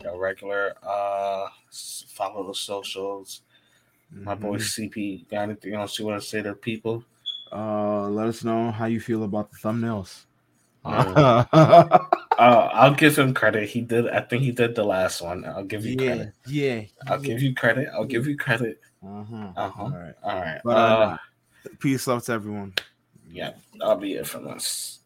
[0.02, 0.74] the regular.
[0.82, 1.48] Uh,
[2.08, 3.42] follow the socials.
[4.10, 4.62] My boy Mhm.
[4.90, 5.26] CP.
[5.30, 7.04] Got anything else you want to see what I say to people?
[7.50, 10.24] Uh, let us know how you feel about the thumbnails.
[10.84, 12.04] Uh, uh,
[12.38, 13.68] I'll give him credit.
[13.68, 14.08] He did.
[14.08, 15.44] I think he did the last one.
[15.44, 16.32] I'll give you yeah, credit.
[16.46, 16.82] yeah.
[17.06, 17.88] I'll give you credit.
[17.92, 18.80] I'll give you credit.
[19.04, 19.52] Uh-huh.
[19.56, 19.82] Uh-huh.
[19.82, 20.14] All right.
[20.22, 20.60] All right.
[20.64, 21.16] But uh, uh,
[21.78, 22.74] peace love to everyone.
[23.30, 25.00] yeah, I'll be it from us.